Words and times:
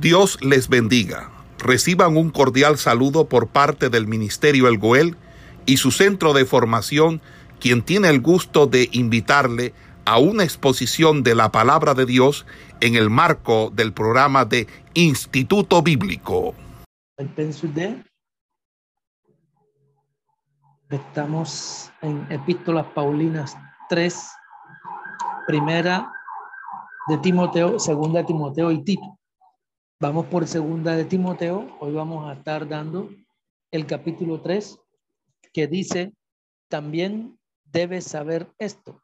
Dios 0.00 0.38
les 0.42 0.68
bendiga. 0.68 1.30
Reciban 1.58 2.18
un 2.18 2.28
cordial 2.28 2.76
saludo 2.76 3.28
por 3.28 3.48
parte 3.48 3.88
del 3.88 4.06
Ministerio 4.06 4.68
El 4.68 4.76
Goel 4.76 5.16
y 5.64 5.78
su 5.78 5.90
centro 5.90 6.34
de 6.34 6.44
formación, 6.44 7.22
quien 7.60 7.80
tiene 7.80 8.10
el 8.10 8.20
gusto 8.20 8.66
de 8.66 8.90
invitarle 8.92 9.72
a 10.04 10.18
una 10.18 10.44
exposición 10.44 11.22
de 11.22 11.34
la 11.34 11.50
palabra 11.50 11.94
de 11.94 12.04
Dios 12.04 12.44
en 12.80 12.94
el 12.94 13.08
marco 13.08 13.72
del 13.74 13.94
programa 13.94 14.44
de 14.44 14.66
Instituto 14.92 15.80
Bíblico. 15.82 16.54
Estamos 20.90 21.90
en 22.02 22.26
Epístolas 22.30 22.86
Paulinas 22.94 23.56
3, 23.88 24.28
primera 25.46 26.12
de 27.08 27.16
Timoteo, 27.18 27.78
segunda 27.78 28.20
de 28.20 28.26
Timoteo 28.26 28.70
y 28.70 28.84
Tito. 28.84 29.15
Vamos 29.98 30.26
por 30.26 30.46
segunda 30.46 30.94
de 30.94 31.06
Timoteo. 31.06 31.74
Hoy 31.80 31.94
vamos 31.94 32.28
a 32.28 32.34
estar 32.34 32.68
dando 32.68 33.08
el 33.70 33.86
capítulo 33.86 34.42
3 34.42 34.78
que 35.54 35.66
dice, 35.66 36.12
también 36.68 37.40
debes 37.64 38.04
saber 38.04 38.52
esto, 38.58 39.02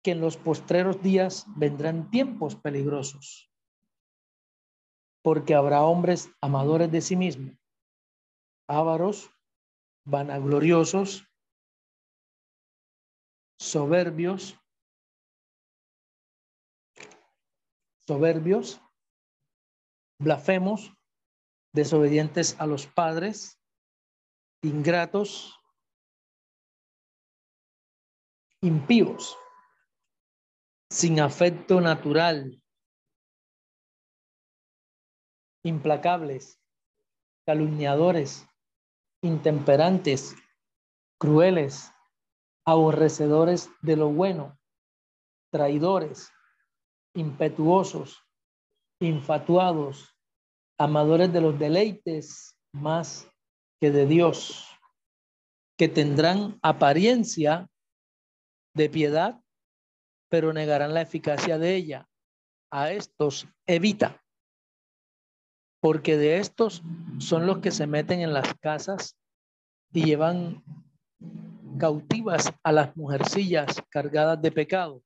que 0.00 0.12
en 0.12 0.20
los 0.20 0.36
postreros 0.36 1.02
días 1.02 1.44
vendrán 1.56 2.08
tiempos 2.12 2.54
peligrosos, 2.54 3.50
porque 5.22 5.56
habrá 5.56 5.82
hombres 5.82 6.30
amadores 6.40 6.92
de 6.92 7.00
sí 7.00 7.16
mismos, 7.16 7.56
ávaros, 8.68 9.28
vanagloriosos, 10.04 11.26
soberbios, 13.58 14.56
soberbios, 18.06 18.80
blasfemos, 20.24 20.92
desobedientes 21.72 22.58
a 22.58 22.66
los 22.66 22.86
padres, 22.86 23.60
ingratos, 24.62 25.60
impíos, 28.62 29.36
sin 30.90 31.20
afecto 31.20 31.80
natural, 31.80 32.62
implacables, 35.62 36.60
calumniadores, 37.46 38.46
intemperantes, 39.22 40.34
crueles, 41.18 41.92
aborrecedores 42.66 43.70
de 43.82 43.96
lo 43.96 44.08
bueno, 44.08 44.58
traidores, 45.50 46.30
impetuosos, 47.14 48.24
infatuados, 49.00 50.13
amadores 50.78 51.32
de 51.32 51.40
los 51.40 51.58
deleites 51.58 52.56
más 52.72 53.28
que 53.80 53.90
de 53.90 54.06
Dios, 54.06 54.68
que 55.76 55.88
tendrán 55.88 56.58
apariencia 56.62 57.68
de 58.74 58.88
piedad, 58.88 59.40
pero 60.28 60.52
negarán 60.52 60.94
la 60.94 61.02
eficacia 61.02 61.58
de 61.58 61.74
ella. 61.74 62.08
A 62.70 62.90
estos 62.90 63.46
evita, 63.66 64.20
porque 65.80 66.16
de 66.16 66.38
estos 66.38 66.82
son 67.18 67.46
los 67.46 67.58
que 67.58 67.70
se 67.70 67.86
meten 67.86 68.20
en 68.20 68.32
las 68.32 68.52
casas 68.54 69.16
y 69.92 70.04
llevan 70.04 70.64
cautivas 71.78 72.52
a 72.64 72.72
las 72.72 72.96
mujercillas 72.96 73.80
cargadas 73.90 74.42
de 74.42 74.50
pecado, 74.50 75.02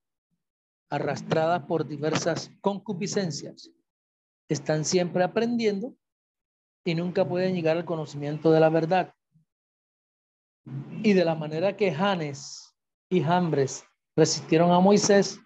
arrastradas 0.89 1.65
por 1.65 1.87
diversas 1.87 2.51
concupiscencias 2.63 3.71
están 4.49 4.85
siempre 4.85 5.25
aprendiendo 5.25 5.95
y 6.85 6.95
nunca 6.95 7.29
pueden 7.29 7.55
llegar 7.55 7.77
al 7.77 7.85
conocimiento 7.85 8.51
de 8.51 8.61
la 8.61 8.71
verdad. 8.71 9.15
Y 11.03 11.13
de 11.13 11.25
la 11.25 11.35
manera 11.35 11.77
que 11.77 11.93
Janes 11.93 12.75
y 13.11 13.21
Jambres 13.21 13.85
resistieron 14.17 14.71
a 14.71 14.81
Moisés, 14.81 15.41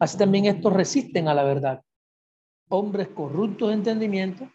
así 0.00 0.18
también 0.18 0.46
estos 0.46 0.72
resisten 0.72 1.28
a 1.28 1.34
la 1.34 1.44
verdad. 1.44 1.82
Hombres 2.70 3.08
corruptos 3.08 3.68
de 3.68 3.74
entendimiento, 3.74 4.50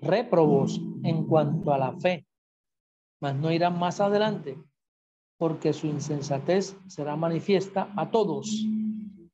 reprobos 0.00 0.80
en 1.02 1.26
cuanto 1.26 1.72
a 1.72 1.78
la 1.78 1.98
fe, 1.98 2.26
mas 3.20 3.34
no 3.34 3.50
irán 3.50 3.78
más 3.78 4.00
adelante, 4.00 4.58
porque 5.36 5.72
su 5.72 5.86
insensatez 5.86 6.76
será 6.86 7.16
manifiesta 7.16 7.92
a 7.96 8.10
todos, 8.10 8.64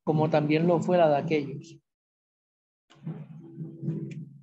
como 0.03 0.31
también 0.31 0.67
lo 0.67 0.81
fue 0.81 0.99
la 0.99 1.09
de 1.09 1.17
aquellos. 1.17 1.79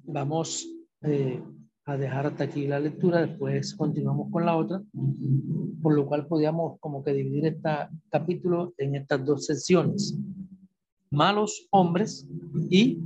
Vamos 0.05 0.67
eh, 1.03 1.41
a 1.85 1.97
dejar 1.97 2.27
hasta 2.27 2.43
aquí 2.43 2.67
la 2.67 2.79
lectura, 2.79 3.25
después 3.25 3.75
continuamos 3.75 4.29
con 4.31 4.45
la 4.45 4.55
otra, 4.55 4.81
por 5.81 5.95
lo 5.95 6.05
cual 6.05 6.27
podríamos 6.27 6.79
como 6.79 7.03
que 7.03 7.13
dividir 7.13 7.47
este 7.47 7.69
capítulo 8.09 8.73
en 8.77 8.95
estas 8.95 9.25
dos 9.25 9.45
secciones. 9.45 10.17
Malos 11.09 11.67
hombres 11.71 12.27
y 12.69 12.99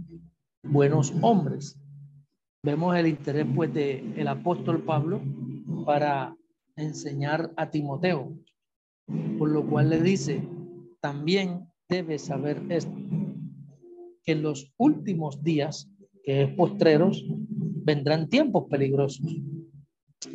buenos 0.64 1.14
hombres. 1.22 1.80
Vemos 2.64 2.96
el 2.96 3.08
interés 3.08 3.46
pues 3.56 3.74
de 3.74 4.00
el 4.18 4.28
apóstol 4.28 4.82
Pablo 4.84 5.22
para 5.86 6.36
enseñar 6.76 7.52
a 7.56 7.70
Timoteo, 7.70 8.34
por 9.38 9.50
lo 9.50 9.66
cual 9.66 9.90
le 9.90 10.02
dice, 10.02 10.48
también 11.00 11.68
debes 11.88 12.24
saber 12.24 12.62
esto, 12.70 12.96
que 14.26 14.34
en 14.34 14.42
los 14.42 14.74
últimos 14.78 15.44
días 15.44 15.90
que 16.26 16.44
es 16.44 16.56
postreros, 16.56 17.24
vendrán 17.86 18.28
tiempos 18.28 18.66
peligrosos. 18.68 19.24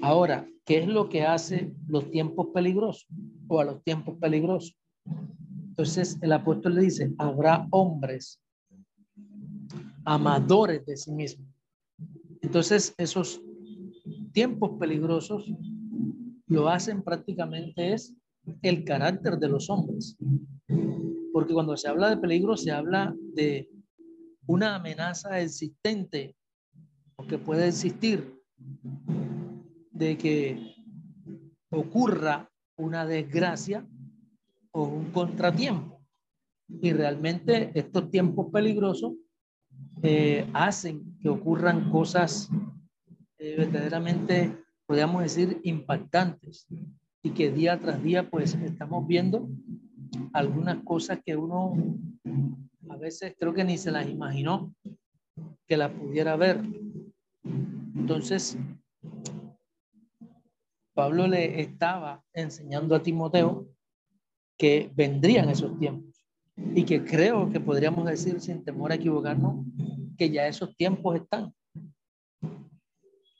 Ahora, 0.00 0.48
¿qué 0.64 0.78
es 0.78 0.86
lo 0.86 1.08
que 1.08 1.22
hace 1.22 1.74
los 1.88 2.08
tiempos 2.12 2.48
peligrosos 2.54 3.08
o 3.48 3.58
a 3.60 3.64
los 3.64 3.82
tiempos 3.82 4.16
peligrosos? 4.20 4.78
Entonces 5.70 6.16
el 6.22 6.32
apóstol 6.32 6.76
le 6.76 6.82
dice, 6.82 7.12
habrá 7.18 7.66
hombres 7.70 8.40
amadores 10.04 10.86
de 10.86 10.96
sí 10.96 11.10
mismos. 11.10 11.48
Entonces 12.40 12.94
esos 12.96 13.42
tiempos 14.32 14.78
peligrosos 14.78 15.50
lo 16.46 16.68
hacen 16.68 17.02
prácticamente 17.02 17.94
es 17.94 18.14
el 18.62 18.84
carácter 18.84 19.38
de 19.38 19.48
los 19.48 19.68
hombres. 19.68 20.16
Porque 21.32 21.52
cuando 21.52 21.76
se 21.76 21.88
habla 21.88 22.10
de 22.10 22.16
peligro 22.16 22.56
se 22.56 22.70
habla 22.70 23.14
de 23.34 23.68
una 24.46 24.76
amenaza 24.76 25.40
existente 25.40 26.36
o 27.16 27.26
que 27.26 27.38
puede 27.38 27.68
existir 27.68 28.34
de 29.90 30.16
que 30.16 30.74
ocurra 31.70 32.50
una 32.76 33.04
desgracia 33.06 33.86
o 34.72 34.84
un 34.84 35.10
contratiempo. 35.10 36.00
Y 36.68 36.92
realmente 36.92 37.70
estos 37.74 38.10
tiempos 38.10 38.50
peligrosos 38.52 39.14
eh, 40.02 40.48
hacen 40.54 41.18
que 41.20 41.28
ocurran 41.28 41.90
cosas 41.90 42.48
eh, 43.38 43.56
verdaderamente, 43.56 44.56
podríamos 44.86 45.22
decir, 45.22 45.60
impactantes 45.64 46.66
y 47.22 47.30
que 47.30 47.50
día 47.50 47.78
tras 47.78 48.02
día 48.02 48.30
pues 48.30 48.54
estamos 48.54 49.06
viendo 49.06 49.48
algunas 50.32 50.82
cosas 50.84 51.20
que 51.24 51.36
uno 51.36 51.74
a 52.90 52.96
veces 52.96 53.34
creo 53.38 53.54
que 53.54 53.64
ni 53.64 53.78
se 53.78 53.90
las 53.90 54.06
imaginó 54.08 54.74
que 55.66 55.76
las 55.76 55.92
pudiera 55.92 56.36
ver. 56.36 56.60
Entonces, 57.94 58.58
Pablo 60.92 61.28
le 61.28 61.60
estaba 61.60 62.22
enseñando 62.32 62.94
a 62.94 63.02
Timoteo 63.02 63.68
que 64.58 64.90
vendrían 64.94 65.48
esos 65.48 65.78
tiempos 65.78 66.26
y 66.74 66.84
que 66.84 67.04
creo 67.04 67.48
que 67.50 67.60
podríamos 67.60 68.04
decir 68.06 68.40
sin 68.40 68.64
temor 68.64 68.92
a 68.92 68.96
equivocarnos 68.96 69.64
que 70.18 70.30
ya 70.30 70.46
esos 70.46 70.76
tiempos 70.76 71.16
están, 71.16 71.54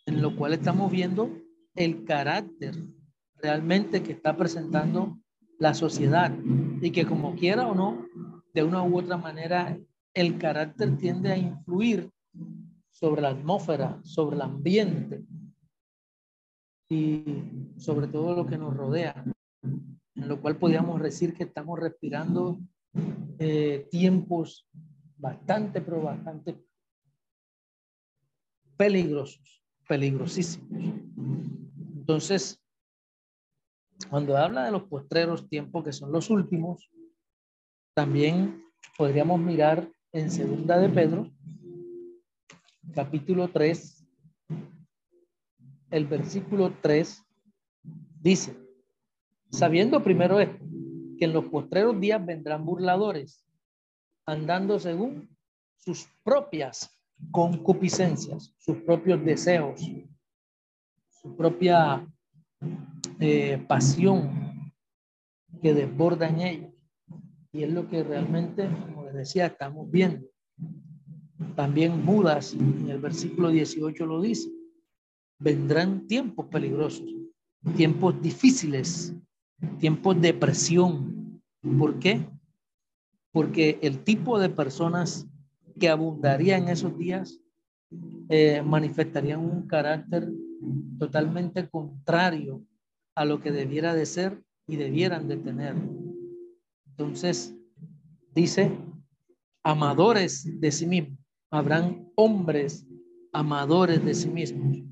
en 0.06 0.23
lo 0.23 0.35
cual 0.37 0.55
estamos 0.55 0.91
viendo 0.91 1.31
el 1.75 2.05
carácter 2.05 2.75
realmente 3.37 4.03
que 4.03 4.12
está 4.12 4.37
presentando 4.37 5.19
la 5.58 5.75
sociedad 5.75 6.32
y 6.81 6.91
que 6.91 7.05
como 7.05 7.35
quiera 7.35 7.67
o 7.67 7.75
no, 7.75 8.06
de 8.52 8.64
una 8.64 8.82
u 8.82 8.99
otra 8.99 9.17
manera, 9.17 9.79
el 10.14 10.38
carácter 10.38 10.97
tiende 10.97 11.32
a 11.32 11.37
influir 11.37 12.11
sobre 12.91 13.23
la 13.23 13.31
atmósfera, 13.31 14.00
sobre 14.02 14.37
el 14.37 14.43
ambiente 14.43 15.25
y 16.88 17.25
sobre 17.76 18.08
todo 18.08 18.35
lo 18.35 18.47
que 18.47 18.58
nos 18.58 18.76
rodea, 18.76 19.25
en 19.62 20.29
lo 20.29 20.41
cual 20.41 20.58
podríamos 20.58 21.00
decir 21.00 21.35
que 21.35 21.44
estamos 21.44 21.79
respirando 21.79 22.58
eh, 23.38 23.87
tiempos 23.91 24.69
bastante, 25.17 25.81
pero 25.81 26.03
bastante 26.03 26.58
peligrosos, 28.76 29.62
peligrosísimos. 29.87 30.70
Entonces, 31.96 32.61
cuando 34.08 34.37
habla 34.37 34.64
de 34.64 34.73
los 34.73 34.85
postreros 34.85 35.49
tiempos 35.49 35.85
que 35.85 35.93
son 35.93 36.11
los 36.11 36.31
últimos, 36.31 36.91
también 38.00 38.64
podríamos 38.97 39.38
mirar 39.38 39.87
en 40.12 40.31
segunda 40.31 40.79
de 40.79 40.88
Pedro, 40.88 41.31
capítulo 42.94 43.49
3, 43.49 44.06
el 45.91 46.06
versículo 46.06 46.73
3 46.81 47.23
dice, 48.23 48.56
sabiendo 49.50 50.02
primero 50.02 50.41
esto, 50.41 50.64
que 51.19 51.26
en 51.26 51.35
los 51.35 51.44
postreros 51.44 52.00
días 52.00 52.25
vendrán 52.25 52.64
burladores, 52.64 53.44
andando 54.25 54.79
según 54.79 55.29
sus 55.76 56.08
propias 56.25 56.99
concupiscencias, 57.31 58.55
sus 58.56 58.79
propios 58.79 59.23
deseos, 59.23 59.79
su 61.11 61.37
propia 61.37 62.11
eh, 63.20 63.62
pasión 63.69 64.73
que 65.61 65.75
desborda 65.75 66.29
en 66.29 66.41
ellos. 66.41 66.69
Y 67.52 67.64
es 67.64 67.73
lo 67.73 67.88
que 67.88 68.02
realmente, 68.05 68.69
como 68.87 69.05
les 69.05 69.14
decía, 69.14 69.47
estamos 69.47 69.91
viendo. 69.91 70.26
También 71.56 72.05
Judas 72.05 72.55
en 72.55 72.88
el 72.88 72.99
versículo 73.00 73.50
18 73.50 74.06
lo 74.06 74.20
dice. 74.20 74.50
Vendrán 75.38 76.06
tiempos 76.06 76.47
peligrosos, 76.47 77.06
tiempos 77.76 78.20
difíciles, 78.20 79.14
tiempos 79.79 80.20
de 80.20 80.35
presión. 80.35 81.43
¿Por 81.79 81.99
qué? 81.99 82.29
Porque 83.32 83.79
el 83.82 84.05
tipo 84.05 84.38
de 84.38 84.50
personas 84.50 85.26
que 85.79 85.88
abundaría 85.88 86.56
en 86.58 86.69
esos 86.69 86.96
días 86.96 87.41
eh, 88.29 88.62
manifestarían 88.62 89.41
un 89.41 89.67
carácter 89.67 90.31
totalmente 90.99 91.69
contrario 91.69 92.62
a 93.14 93.25
lo 93.25 93.41
que 93.41 93.50
debiera 93.50 93.94
de 93.94 94.06
ser 94.06 94.43
y 94.69 94.76
debieran 94.76 95.26
de 95.26 95.37
tener. 95.37 95.75
Entonces, 97.00 97.56
dice, 98.35 98.70
amadores 99.64 100.61
de 100.61 100.70
sí 100.70 100.87
mismos. 100.87 101.19
Habrán 101.50 102.12
hombres 102.14 102.87
amadores 103.32 104.05
de 104.05 104.12
sí 104.12 104.29
mismos. 104.29 104.82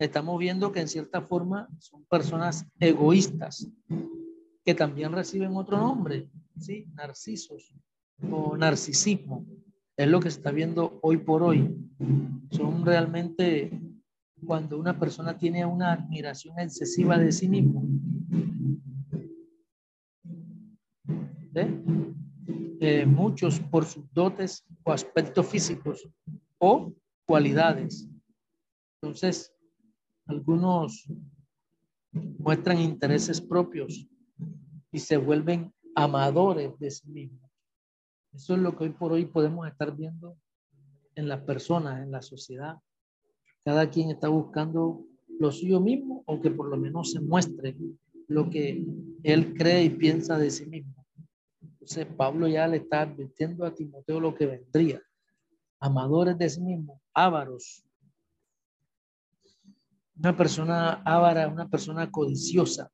Estamos 0.00 0.40
viendo 0.40 0.72
que 0.72 0.80
en 0.80 0.88
cierta 0.88 1.22
forma 1.22 1.68
son 1.78 2.04
personas 2.06 2.66
egoístas 2.80 3.70
que 4.64 4.74
también 4.74 5.12
reciben 5.12 5.54
otro 5.54 5.78
nombre, 5.78 6.28
¿sí? 6.58 6.88
Narcisos 6.94 7.76
o 8.28 8.56
narcisismo. 8.56 9.46
Es 9.96 10.08
lo 10.08 10.18
que 10.18 10.32
se 10.32 10.38
está 10.38 10.50
viendo 10.50 10.98
hoy 11.00 11.18
por 11.18 11.44
hoy. 11.44 11.72
Son 12.50 12.84
realmente 12.84 13.70
cuando 14.44 14.80
una 14.80 14.98
persona 14.98 15.38
tiene 15.38 15.64
una 15.64 15.92
admiración 15.92 16.58
excesiva 16.58 17.18
de 17.18 17.30
sí 17.30 17.48
mismo. 17.48 17.84
Eh, 21.54 23.04
muchos 23.06 23.60
por 23.60 23.84
sus 23.84 24.10
dotes 24.12 24.64
o 24.84 24.92
aspectos 24.92 25.46
físicos 25.46 26.08
o 26.58 26.92
cualidades. 27.26 28.08
Entonces, 29.02 29.52
algunos 30.26 31.06
muestran 32.38 32.78
intereses 32.78 33.40
propios 33.40 34.06
y 34.92 34.98
se 34.98 35.16
vuelven 35.16 35.72
amadores 35.94 36.78
de 36.78 36.90
sí 36.90 37.08
mismos. 37.08 37.50
Eso 38.32 38.54
es 38.54 38.60
lo 38.60 38.76
que 38.76 38.84
hoy 38.84 38.90
por 38.90 39.12
hoy 39.12 39.26
podemos 39.26 39.66
estar 39.68 39.94
viendo 39.94 40.36
en 41.14 41.28
las 41.28 41.40
personas, 41.42 42.02
en 42.02 42.10
la 42.10 42.22
sociedad. 42.22 42.76
Cada 43.64 43.90
quien 43.90 44.10
está 44.10 44.28
buscando 44.28 45.04
lo 45.38 45.50
suyo 45.50 45.80
mismo 45.80 46.22
o 46.26 46.40
que 46.40 46.50
por 46.50 46.68
lo 46.68 46.76
menos 46.76 47.12
se 47.12 47.20
muestre 47.20 47.76
lo 48.28 48.48
que 48.48 48.84
él 49.22 49.54
cree 49.54 49.84
y 49.84 49.90
piensa 49.90 50.38
de 50.38 50.50
sí 50.50 50.66
mismo. 50.66 50.99
Entonces 51.80 52.06
Pablo 52.14 52.46
ya 52.46 52.68
le 52.68 52.76
está 52.76 53.02
advirtiendo 53.02 53.64
a 53.64 53.74
Timoteo 53.74 54.20
lo 54.20 54.34
que 54.34 54.44
vendría. 54.46 55.00
Amadores 55.80 56.36
de 56.36 56.50
sí 56.50 56.60
mismo, 56.60 57.00
ávaros. 57.14 57.82
Una 60.16 60.36
persona 60.36 61.02
ávara, 61.04 61.48
una 61.48 61.66
persona 61.68 62.10
codiciosa, 62.10 62.92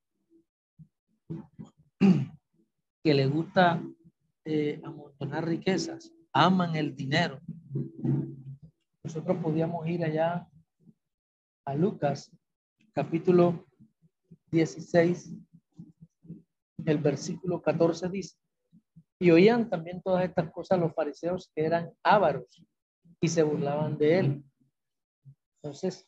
que 3.02 3.14
le 3.14 3.26
gusta 3.26 3.82
eh, 4.44 4.80
amontonar 4.84 5.44
riquezas, 5.44 6.12
aman 6.32 6.76
el 6.76 6.94
dinero. 6.94 7.40
Nosotros 9.02 9.38
podíamos 9.42 9.84
ir 9.88 10.04
allá 10.04 10.48
a 11.64 11.74
Lucas, 11.74 12.30
capítulo 12.92 13.66
16, 14.52 15.34
el 16.84 16.98
versículo 16.98 17.60
14 17.60 18.08
dice, 18.08 18.36
y 19.18 19.30
oían 19.30 19.68
también 19.68 20.02
todas 20.02 20.24
estas 20.24 20.50
cosas 20.50 20.78
los 20.78 20.94
fariseos 20.94 21.50
que 21.54 21.64
eran 21.64 21.92
ávaros 22.02 22.62
y 23.20 23.28
se 23.28 23.42
burlaban 23.42 23.96
de 23.96 24.18
él. 24.18 24.44
Entonces, 25.62 26.06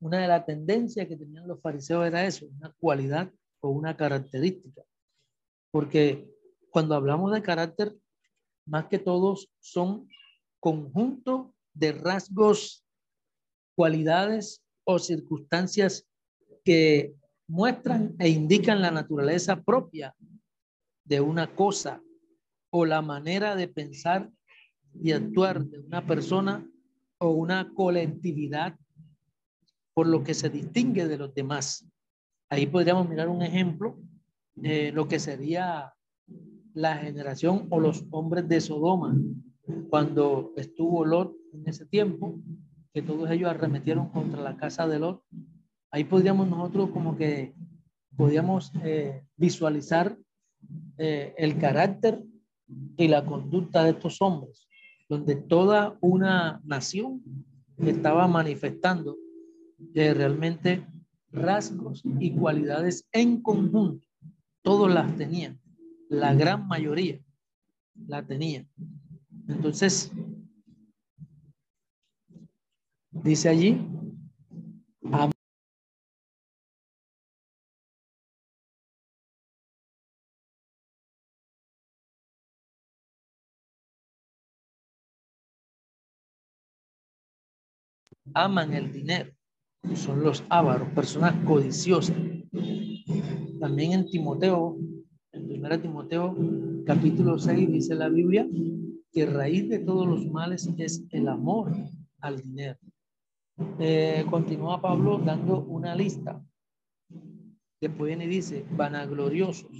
una 0.00 0.18
de 0.18 0.28
las 0.28 0.44
tendencias 0.44 1.06
que 1.06 1.16
tenían 1.16 1.46
los 1.46 1.60
fariseos 1.60 2.06
era 2.06 2.26
eso, 2.26 2.46
una 2.46 2.74
cualidad 2.78 3.32
o 3.60 3.70
una 3.70 3.96
característica. 3.96 4.82
Porque 5.70 6.28
cuando 6.70 6.94
hablamos 6.94 7.32
de 7.32 7.42
carácter, 7.42 7.96
más 8.66 8.86
que 8.86 8.98
todos 8.98 9.50
son 9.60 10.08
conjunto 10.58 11.54
de 11.74 11.92
rasgos, 11.92 12.84
cualidades 13.76 14.62
o 14.84 14.98
circunstancias 14.98 16.06
que 16.64 17.14
muestran 17.46 18.14
e 18.18 18.28
indican 18.28 18.82
la 18.82 18.90
naturaleza 18.90 19.62
propia 19.62 20.14
de 21.04 21.20
una 21.20 21.54
cosa 21.54 22.02
o 22.74 22.86
la 22.86 23.02
manera 23.02 23.54
de 23.54 23.68
pensar 23.68 24.30
y 24.94 25.12
actuar 25.12 25.62
de 25.64 25.80
una 25.80 26.06
persona 26.06 26.66
o 27.18 27.28
una 27.30 27.70
colectividad 27.74 28.74
por 29.94 30.06
lo 30.06 30.24
que 30.24 30.32
se 30.32 30.48
distingue 30.48 31.06
de 31.06 31.18
los 31.18 31.34
demás. 31.34 31.86
Ahí 32.48 32.66
podríamos 32.66 33.08
mirar 33.08 33.28
un 33.28 33.42
ejemplo, 33.42 33.98
de 34.54 34.90
lo 34.90 35.06
que 35.06 35.18
sería 35.18 35.92
la 36.74 36.96
generación 36.96 37.66
o 37.68 37.78
los 37.78 38.06
hombres 38.10 38.48
de 38.48 38.60
Sodoma, 38.60 39.14
cuando 39.90 40.52
estuvo 40.56 41.04
Lot 41.04 41.36
en 41.52 41.68
ese 41.68 41.84
tiempo, 41.84 42.40
que 42.94 43.02
todos 43.02 43.30
ellos 43.30 43.50
arremetieron 43.50 44.08
contra 44.08 44.40
la 44.40 44.56
casa 44.56 44.86
de 44.86 44.98
Lot. 44.98 45.22
Ahí 45.90 46.04
podríamos 46.04 46.48
nosotros 46.48 46.90
como 46.90 47.18
que 47.18 47.54
podíamos 48.16 48.72
eh, 48.82 49.24
visualizar 49.36 50.16
eh, 50.96 51.34
el 51.36 51.58
carácter 51.58 52.22
y 52.96 53.08
la 53.08 53.24
conducta 53.24 53.84
de 53.84 53.90
estos 53.90 54.20
hombres, 54.22 54.66
donde 55.08 55.36
toda 55.36 55.96
una 56.00 56.60
nación 56.64 57.22
estaba 57.78 58.28
manifestando 58.28 59.16
de 59.78 60.14
realmente 60.14 60.86
rasgos 61.30 62.02
y 62.20 62.32
cualidades 62.32 63.08
en 63.12 63.42
conjunto. 63.42 64.06
Todos 64.62 64.92
las 64.92 65.16
tenían, 65.16 65.58
la 66.08 66.34
gran 66.34 66.68
mayoría 66.68 67.20
la 68.06 68.24
tenía. 68.24 68.66
Entonces, 69.48 70.12
dice 73.10 73.48
allí, 73.48 73.80
aman 88.34 88.72
el 88.74 88.92
dinero, 88.92 89.30
son 89.94 90.22
los 90.22 90.44
ávaros, 90.48 90.88
personas 90.90 91.34
codiciosas. 91.44 92.16
También 93.60 93.92
en 93.92 94.06
Timoteo, 94.06 94.76
en 95.32 95.64
1 95.64 95.80
Timoteo 95.80 96.36
capítulo 96.86 97.38
6 97.38 97.70
dice 97.70 97.94
la 97.94 98.08
Biblia 98.08 98.46
que 99.12 99.26
raíz 99.26 99.68
de 99.68 99.78
todos 99.78 100.06
los 100.06 100.26
males 100.26 100.68
es 100.78 101.04
el 101.10 101.28
amor 101.28 101.72
al 102.20 102.40
dinero. 102.40 102.78
Eh, 103.78 104.24
continúa 104.30 104.80
Pablo 104.80 105.18
dando 105.18 105.60
una 105.64 105.94
lista. 105.94 106.42
Después 107.80 108.08
viene 108.08 108.24
y 108.24 108.28
dice, 108.28 108.64
vanagloriosos. 108.70 109.70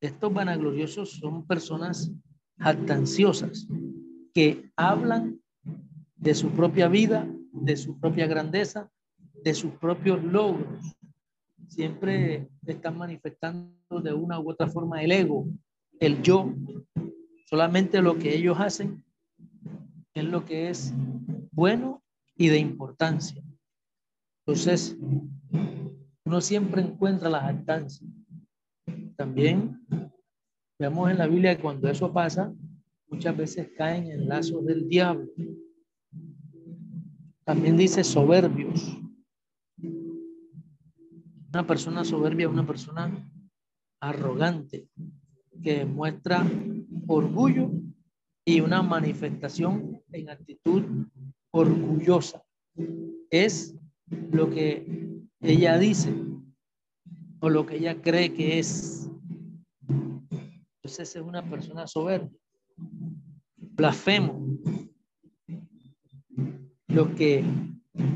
Estos 0.00 0.32
vanagloriosos 0.32 1.10
son 1.10 1.46
personas 1.46 2.10
jactanciosas 2.58 3.68
que 4.32 4.70
hablan 4.76 5.39
de 6.20 6.34
su 6.34 6.50
propia 6.50 6.86
vida, 6.86 7.26
de 7.52 7.76
su 7.76 7.98
propia 7.98 8.26
grandeza, 8.26 8.90
de 9.42 9.54
sus 9.54 9.72
propios 9.72 10.22
logros. 10.22 10.94
Siempre 11.68 12.48
están 12.66 12.98
manifestando 12.98 14.00
de 14.02 14.12
una 14.12 14.38
u 14.38 14.50
otra 14.50 14.68
forma 14.68 15.02
el 15.02 15.12
ego, 15.12 15.46
el 15.98 16.22
yo. 16.22 16.52
Solamente 17.46 18.02
lo 18.02 18.18
que 18.18 18.36
ellos 18.36 18.58
hacen 18.60 19.02
es 20.14 20.24
lo 20.24 20.44
que 20.44 20.68
es 20.68 20.92
bueno 21.52 22.02
y 22.36 22.48
de 22.48 22.58
importancia. 22.58 23.42
Entonces, 24.44 24.96
uno 26.24 26.40
siempre 26.40 26.82
encuentra 26.82 27.30
la 27.30 27.40
jactancia. 27.40 28.06
También 29.16 29.80
vemos 30.78 31.10
en 31.10 31.18
la 31.18 31.26
Biblia 31.26 31.56
que 31.56 31.62
cuando 31.62 31.88
eso 31.88 32.12
pasa, 32.12 32.52
muchas 33.08 33.36
veces 33.36 33.68
caen 33.76 34.10
en 34.10 34.28
lazos 34.28 34.64
del 34.66 34.88
diablo 34.88 35.30
También 37.44 37.76
dice 37.76 38.04
soberbios. 38.04 38.98
Una 41.52 41.66
persona 41.66 42.04
soberbia 42.04 42.46
es 42.46 42.52
una 42.52 42.66
persona 42.66 43.28
arrogante 44.00 44.88
que 45.62 45.84
muestra 45.84 46.44
orgullo 47.06 47.70
y 48.44 48.60
una 48.60 48.82
manifestación 48.82 50.00
en 50.12 50.30
actitud 50.30 50.84
orgullosa. 51.50 52.42
Es 53.30 53.74
lo 54.30 54.50
que 54.50 55.20
ella 55.40 55.78
dice 55.78 56.14
o 57.40 57.48
lo 57.48 57.66
que 57.66 57.76
ella 57.76 58.00
cree 58.00 58.32
que 58.32 58.58
es. 58.58 59.10
Entonces 59.88 61.16
es 61.16 61.22
una 61.22 61.42
persona 61.48 61.86
soberbia. 61.86 62.30
Blasfemo. 63.56 64.58
Los 66.92 67.10
que 67.10 67.44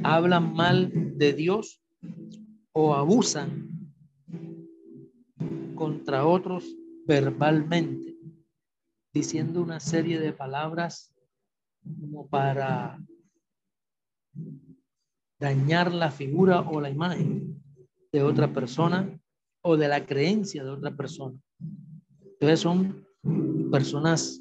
hablan 0.03 0.53
mal 0.55 0.91
de 1.17 1.33
Dios 1.33 1.81
o 2.73 2.95
abusan 2.95 3.69
contra 5.75 6.27
otros 6.27 6.65
verbalmente, 7.07 8.17
diciendo 9.13 9.63
una 9.63 9.79
serie 9.79 10.19
de 10.19 10.33
palabras 10.33 11.15
como 12.01 12.27
para 12.29 12.99
dañar 15.39 15.93
la 15.93 16.11
figura 16.11 16.63
o 16.63 16.81
la 16.81 16.91
imagen 16.91 17.63
de 18.13 18.23
otra 18.23 18.53
persona 18.53 19.21
o 19.63 19.77
de 19.77 19.89
la 19.89 20.05
creencia 20.05 20.65
de 20.65 20.71
otra 20.71 20.97
persona. 20.97 21.39
Entonces 22.23 22.61
son 22.61 23.07
personas 23.71 24.41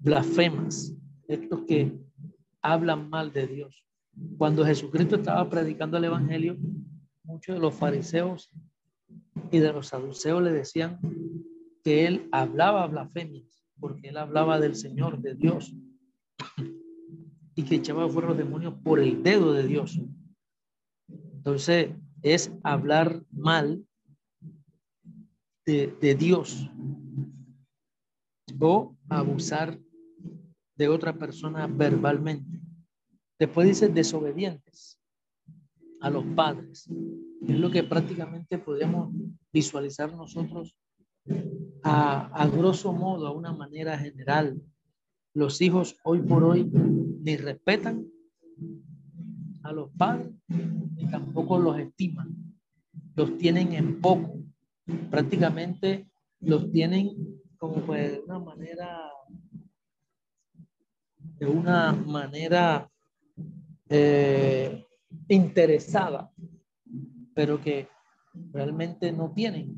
blasfemas, 0.00 0.94
estos 1.28 1.62
que 1.62 1.98
hablan 2.62 3.10
mal 3.10 3.32
de 3.32 3.46
Dios. 3.46 3.84
Cuando 4.38 4.64
Jesucristo 4.64 5.16
estaba 5.16 5.48
predicando 5.48 5.96
el 5.96 6.04
Evangelio, 6.04 6.56
muchos 7.24 7.56
de 7.56 7.60
los 7.60 7.74
fariseos 7.74 8.50
y 9.50 9.58
de 9.58 9.72
los 9.72 9.88
saduceos 9.88 10.42
le 10.42 10.52
decían 10.52 10.98
que 11.82 12.06
él 12.06 12.28
hablaba 12.30 12.86
blasfemias, 12.86 13.64
porque 13.80 14.08
él 14.08 14.16
hablaba 14.16 14.60
del 14.60 14.76
Señor, 14.76 15.20
de 15.20 15.34
Dios, 15.34 15.74
y 17.54 17.64
que 17.64 17.76
echaba 17.76 18.08
fuera 18.08 18.28
los 18.28 18.38
demonios 18.38 18.74
por 18.82 19.00
el 19.00 19.22
dedo 19.22 19.52
de 19.52 19.66
Dios. 19.66 20.00
Entonces, 21.08 21.90
es 22.22 22.52
hablar 22.62 23.24
mal 23.32 23.84
de, 25.66 25.94
de 26.00 26.14
Dios 26.14 26.70
o 28.60 28.96
abusar 29.08 29.78
de 30.82 30.88
otra 30.88 31.16
persona 31.16 31.68
verbalmente. 31.68 32.60
Después 33.38 33.68
dice 33.68 33.88
desobedientes 33.88 34.98
a 36.00 36.10
los 36.10 36.24
padres. 36.34 36.88
Es 37.46 37.56
lo 37.56 37.70
que 37.70 37.84
prácticamente 37.84 38.58
podemos 38.58 39.14
visualizar 39.52 40.12
nosotros 40.12 40.76
a, 41.84 42.26
a 42.26 42.48
grosso 42.48 42.92
modo, 42.92 43.28
a 43.28 43.32
una 43.32 43.52
manera 43.52 43.96
general. 43.96 44.60
Los 45.34 45.60
hijos 45.60 45.96
hoy 46.02 46.20
por 46.20 46.42
hoy 46.42 46.64
ni 46.64 47.36
respetan 47.36 48.04
a 49.62 49.70
los 49.72 49.88
padres 49.90 50.32
ni 50.48 51.08
tampoco 51.08 51.60
los 51.60 51.78
estiman. 51.78 52.34
Los 53.14 53.38
tienen 53.38 53.72
en 53.74 54.00
poco. 54.00 54.34
Prácticamente 55.12 56.10
los 56.40 56.72
tienen 56.72 57.14
como 57.56 57.76
pues, 57.86 58.10
de 58.10 58.18
una 58.18 58.40
manera 58.40 59.11
de 61.38 61.46
una 61.46 61.92
manera 61.92 62.88
eh, 63.88 64.84
interesada, 65.28 66.30
pero 67.34 67.60
que 67.60 67.88
realmente 68.52 69.12
no 69.12 69.32
tienen 69.32 69.74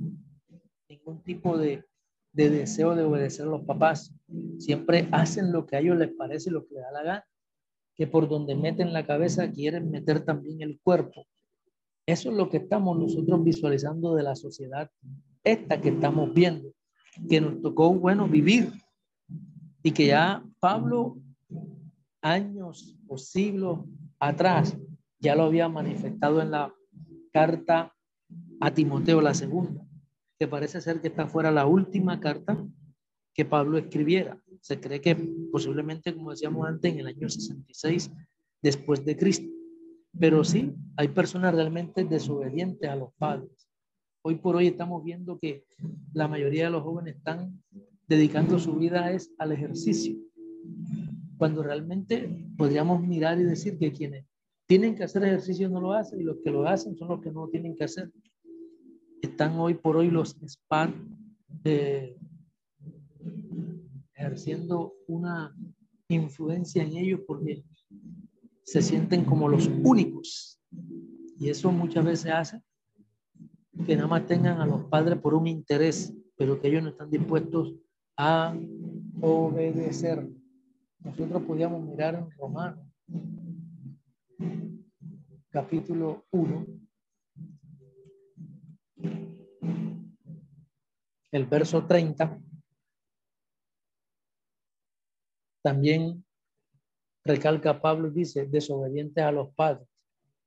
ningún 0.88 1.23
tipo 1.23 1.58
de, 1.58 1.84
de, 2.32 2.50
deseo 2.50 2.94
de 2.94 3.04
obedecer 3.04 3.46
a 3.46 3.50
los 3.50 3.62
papás. 3.62 4.14
Siempre 4.58 5.08
hacen 5.12 5.52
lo 5.52 5.66
que 5.66 5.76
a 5.76 5.80
ellos 5.80 5.99
les 5.99 6.12
parece, 6.14 6.50
lo 6.50 6.66
que 6.66 6.75
les 6.75 6.84
da 6.84 6.92
la 6.92 7.02
gana, 7.02 7.26
que 7.94 8.06
por 8.06 8.28
donde 8.28 8.54
meten 8.54 8.92
la 8.92 9.06
cabeza 9.06 9.50
quieren 9.50 9.90
meter 9.90 10.25
también 10.25 10.61
el 10.61 10.80
cuerpo. 10.80 11.26
Eso 12.06 12.30
es 12.30 12.37
lo 12.37 12.50
que 12.50 12.58
estamos 12.58 12.99
nosotros 12.99 13.42
visualizando 13.42 14.14
de 14.14 14.23
la 14.23 14.34
sociedad, 14.34 14.90
esta 15.42 15.80
que 15.80 15.90
estamos 15.90 16.34
viendo, 16.34 16.70
que 17.28 17.40
nos 17.40 17.62
tocó, 17.62 17.92
bueno, 17.94 18.28
vivir. 18.28 18.73
Y 19.82 19.92
que 19.92 20.06
ya 20.06 20.42
Pablo, 20.61 21.18
años 22.24 22.96
o 23.06 23.18
siglos 23.18 23.80
atrás, 24.18 24.76
ya 25.20 25.36
lo 25.36 25.44
había 25.44 25.68
manifestado 25.68 26.40
en 26.40 26.50
la 26.50 26.74
carta 27.32 27.94
a 28.60 28.72
Timoteo, 28.72 29.20
la 29.20 29.34
segunda, 29.34 29.86
que 30.38 30.48
parece 30.48 30.80
ser 30.80 31.00
que 31.00 31.08
está 31.08 31.26
fuera 31.26 31.52
la 31.52 31.66
última 31.66 32.18
carta 32.18 32.66
que 33.34 33.44
Pablo 33.44 33.76
escribiera. 33.76 34.40
Se 34.60 34.80
cree 34.80 35.00
que 35.02 35.14
posiblemente, 35.52 36.14
como 36.14 36.30
decíamos 36.30 36.66
antes, 36.66 36.92
en 36.92 37.00
el 37.00 37.08
año 37.08 37.28
66 37.28 38.10
después 38.62 39.04
de 39.04 39.16
Cristo. 39.16 39.50
Pero 40.18 40.44
sí, 40.44 40.74
hay 40.96 41.08
personas 41.08 41.54
realmente 41.54 42.04
desobedientes 42.04 42.88
a 42.88 42.96
los 42.96 43.12
padres. 43.18 43.68
Hoy 44.22 44.36
por 44.36 44.56
hoy 44.56 44.68
estamos 44.68 45.04
viendo 45.04 45.38
que 45.38 45.66
la 46.14 46.28
mayoría 46.28 46.64
de 46.64 46.70
los 46.70 46.82
jóvenes 46.82 47.16
están 47.16 47.62
dedicando 48.08 48.58
su 48.58 48.76
vida 48.76 49.10
es 49.12 49.34
al 49.38 49.52
ejercicio, 49.52 50.16
cuando 51.44 51.62
realmente 51.62 52.26
podríamos 52.56 53.06
mirar 53.06 53.38
y 53.38 53.42
decir 53.42 53.76
que 53.76 53.92
quienes 53.92 54.24
tienen 54.66 54.94
que 54.94 55.04
hacer 55.04 55.24
ejercicio 55.24 55.68
no 55.68 55.78
lo 55.78 55.92
hacen 55.92 56.18
y 56.18 56.24
los 56.24 56.38
que 56.42 56.50
lo 56.50 56.66
hacen 56.66 56.96
son 56.96 57.08
los 57.08 57.20
que 57.20 57.30
no 57.30 57.48
tienen 57.48 57.76
que 57.76 57.84
hacer. 57.84 58.10
Están 59.20 59.58
hoy 59.58 59.74
por 59.74 59.98
hoy 59.98 60.10
los 60.10 60.38
SPAN 60.42 61.36
eh, 61.64 62.16
ejerciendo 64.14 64.94
una 65.06 65.54
influencia 66.08 66.82
en 66.82 66.96
ellos 66.96 67.20
porque 67.26 67.62
se 68.62 68.80
sienten 68.80 69.26
como 69.26 69.46
los 69.46 69.70
únicos. 69.82 70.58
Y 71.38 71.50
eso 71.50 71.70
muchas 71.72 72.06
veces 72.06 72.32
hace 72.32 72.62
que 73.84 73.96
nada 73.96 74.08
más 74.08 74.26
tengan 74.26 74.62
a 74.62 74.66
los 74.66 74.84
padres 74.84 75.18
por 75.18 75.34
un 75.34 75.46
interés, 75.46 76.10
pero 76.38 76.58
que 76.58 76.68
ellos 76.68 76.84
no 76.84 76.88
están 76.88 77.10
dispuestos 77.10 77.74
a 78.16 78.56
obedecer. 79.20 80.26
Nosotros 81.04 81.42
podíamos 81.42 81.84
mirar 81.84 82.14
en 82.14 82.30
Romanos 82.32 82.84
capítulo 85.54 86.25
1, 86.32 86.66
el 91.30 91.46
verso 91.46 91.87
30, 91.87 92.40
también 95.62 96.25
recalca 97.23 97.80
Pablo 97.80 98.08
y 98.08 98.11
dice, 98.11 98.46
desobedientes 98.46 99.23
a 99.23 99.30
los 99.30 99.54
padres, 99.54 99.87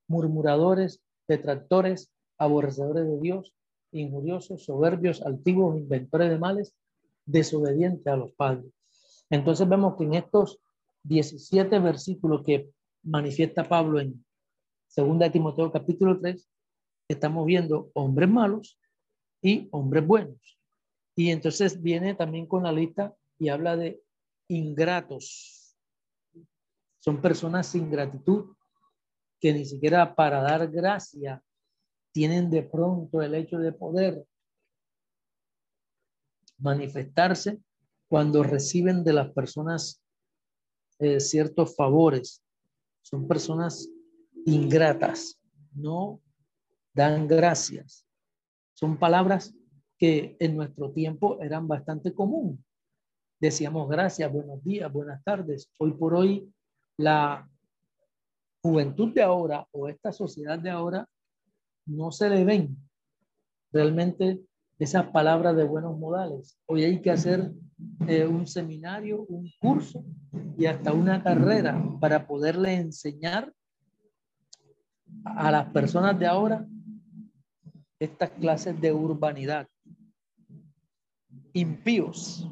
murmuradores, 0.10 1.02
detractores, 1.26 2.12
aborrecedores 2.38 3.08
de 3.08 3.18
Dios, 3.22 3.56
injuriosos, 3.92 4.66
soberbios, 4.66 5.26
antiguos, 5.26 5.78
inventores 5.78 6.30
de 6.30 6.38
males, 6.38 6.76
desobedientes 7.26 8.08
a 8.08 8.18
los 8.18 8.34
padres. 8.34 8.77
Entonces 9.30 9.68
vemos 9.68 9.96
que 9.98 10.06
en 10.06 10.14
estos 10.16 10.60
17 11.04 11.80
versículos 11.80 12.44
que 12.44 12.70
manifiesta 13.04 13.68
Pablo 13.68 14.00
en 14.00 14.26
Segunda 14.88 15.32
Timoteo 15.32 15.72
capítulo 15.72 16.20
3, 16.20 16.50
estamos 17.10 17.46
viendo 17.46 17.92
hombres 17.94 18.30
malos 18.30 18.80
y 19.42 19.68
hombres 19.72 20.06
buenos. 20.06 20.60
Y 21.16 21.32
entonces 21.32 21.82
viene 21.82 22.16
también 22.16 22.48
con 22.48 22.64
la 22.64 22.72
lista 22.72 23.16
y 23.38 23.50
habla 23.50 23.76
de 23.76 24.02
ingratos. 24.48 25.76
Son 27.00 27.22
personas 27.22 27.68
sin 27.68 27.90
gratitud 27.90 28.56
que 29.40 29.54
ni 29.54 29.66
siquiera 29.66 30.16
para 30.16 30.42
dar 30.42 30.68
gracia 30.70 31.44
tienen 32.12 32.50
de 32.50 32.64
pronto 32.64 33.22
el 33.22 33.36
hecho 33.36 33.60
de 33.60 33.72
poder 33.72 34.26
manifestarse 36.58 37.60
cuando 38.08 38.44
reciben 38.44 39.04
de 39.04 39.14
las 39.14 39.32
personas 39.32 40.02
eh, 41.00 41.20
ciertos 41.20 41.76
favores. 41.76 42.44
Son 43.02 43.28
personas 43.28 43.90
ingratas, 44.46 45.40
no 45.74 46.22
dan 46.94 47.28
gracias. 47.28 48.06
Son 48.74 48.98
palabras 48.98 49.54
que 49.98 50.36
en 50.40 50.56
nuestro 50.56 50.92
tiempo 50.92 51.42
eran 51.42 51.68
bastante 51.68 52.14
común. 52.14 52.64
Decíamos 53.40 53.90
gracias, 53.90 54.32
buenos 54.32 54.64
días, 54.64 54.92
buenas 54.92 55.24
tardes. 55.24 55.70
Hoy 55.78 55.92
por 55.94 56.16
hoy 56.16 56.52
la 56.98 57.48
juventud 58.62 59.14
de 59.14 59.22
ahora 59.22 59.68
o 59.72 59.88
esta 59.88 60.12
sociedad 60.12 60.58
de 60.58 60.70
ahora 60.70 61.08
no 61.86 62.12
se 62.12 62.30
le 62.30 62.44
ven 62.44 62.76
realmente 63.72 64.42
esas 64.80 65.08
palabras 65.08 65.56
de 65.56 65.64
buenos 65.64 65.98
modales. 65.98 66.60
Hoy 66.68 66.84
hay 66.84 67.02
que 67.02 67.12
hacer 67.12 67.52
eh, 68.08 68.26
un 68.26 68.46
seminario, 68.46 69.24
un 69.24 69.52
curso 69.60 70.06
y 70.58 70.66
hasta 70.66 70.94
una 70.94 71.24
carrera 71.24 71.84
para 72.00 72.28
poderle 72.28 72.76
enseñar 72.76 73.54
a 75.24 75.52
las 75.52 75.70
personas 75.72 76.18
de 76.20 76.28
ahora 76.28 76.68
estas 78.00 78.30
clases 78.32 78.80
de 78.80 78.94
urbanidad. 78.94 79.68
Impíos. 81.54 82.48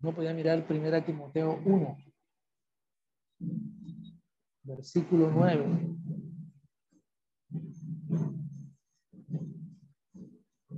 No 0.00 0.14
podía 0.14 0.32
mirar 0.32 0.66
primera 0.66 1.04
Timoteo 1.04 1.60
1, 1.66 1.98
versículo 4.62 5.30
9. 5.30 5.99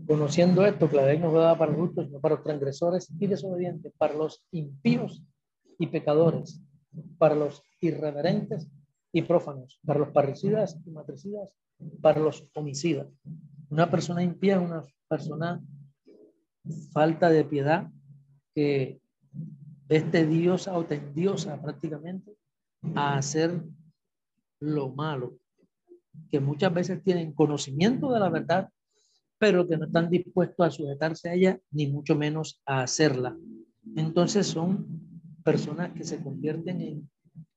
Conociendo 0.07 0.65
esto, 0.65 0.89
que 0.89 0.97
la 0.97 1.07
ley 1.07 1.19
no 1.19 1.33
da 1.33 1.57
para 1.57 1.73
los 1.73 1.81
justos, 1.81 2.07
sino 2.07 2.21
para 2.21 2.35
los 2.37 2.45
transgresores 2.45 3.09
y 3.19 3.27
desobedientes, 3.27 3.93
para 3.97 4.15
los 4.15 4.45
impíos 4.51 5.23
y 5.79 5.87
pecadores, 5.87 6.61
para 7.19 7.35
los 7.35 7.63
irreverentes 7.81 8.69
y 9.13 9.23
prófanos, 9.23 9.79
para 9.85 10.01
los 10.01 10.11
parricidas 10.11 10.79
y 10.85 10.91
matricidas, 10.91 11.55
para 12.01 12.21
los 12.21 12.49
homicidas. 12.55 13.09
Una 13.69 13.91
persona 13.91 14.23
impía 14.23 14.57
es 14.57 14.63
una 14.63 14.83
persona 15.09 15.63
falta 16.93 17.31
de 17.31 17.45
piedad 17.45 17.91
que 18.55 19.01
es 19.89 20.11
tediosa 20.11 20.77
o 20.77 20.85
tendiosa 20.85 21.61
prácticamente 21.61 22.37
a 22.95 23.17
hacer 23.17 23.63
lo 24.61 24.91
malo, 24.91 25.39
que 26.31 26.41
muchas 26.41 26.73
veces 26.73 27.03
tienen 27.03 27.33
conocimiento 27.33 28.13
de 28.13 28.21
la 28.21 28.29
verdad, 28.29 28.71
pero 29.43 29.67
que 29.67 29.77
no 29.77 29.87
están 29.87 30.09
dispuestos 30.09 30.65
a 30.65 30.71
sujetarse 30.71 31.29
a 31.29 31.35
ella, 31.35 31.61
ni 31.73 31.89
mucho 31.89 32.15
menos 32.15 32.63
a 32.65 32.83
hacerla. 32.83 33.37
Entonces 33.97 34.47
son 34.47 34.87
personas 35.43 35.91
que 35.95 36.05
se 36.05 36.23
convierten 36.23 36.81
en 36.81 37.11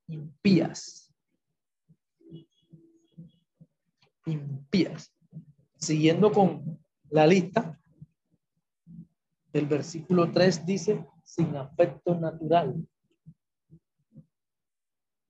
impías. 0.07 1.13
Impías. 4.25 5.13
Siguiendo 5.77 6.31
con 6.31 6.79
la 7.11 7.27
lista, 7.27 7.79
el 9.53 9.67
versículo 9.67 10.31
3 10.31 10.65
dice, 10.65 11.05
sin 11.23 11.55
afecto 11.55 12.19
natural. 12.19 12.83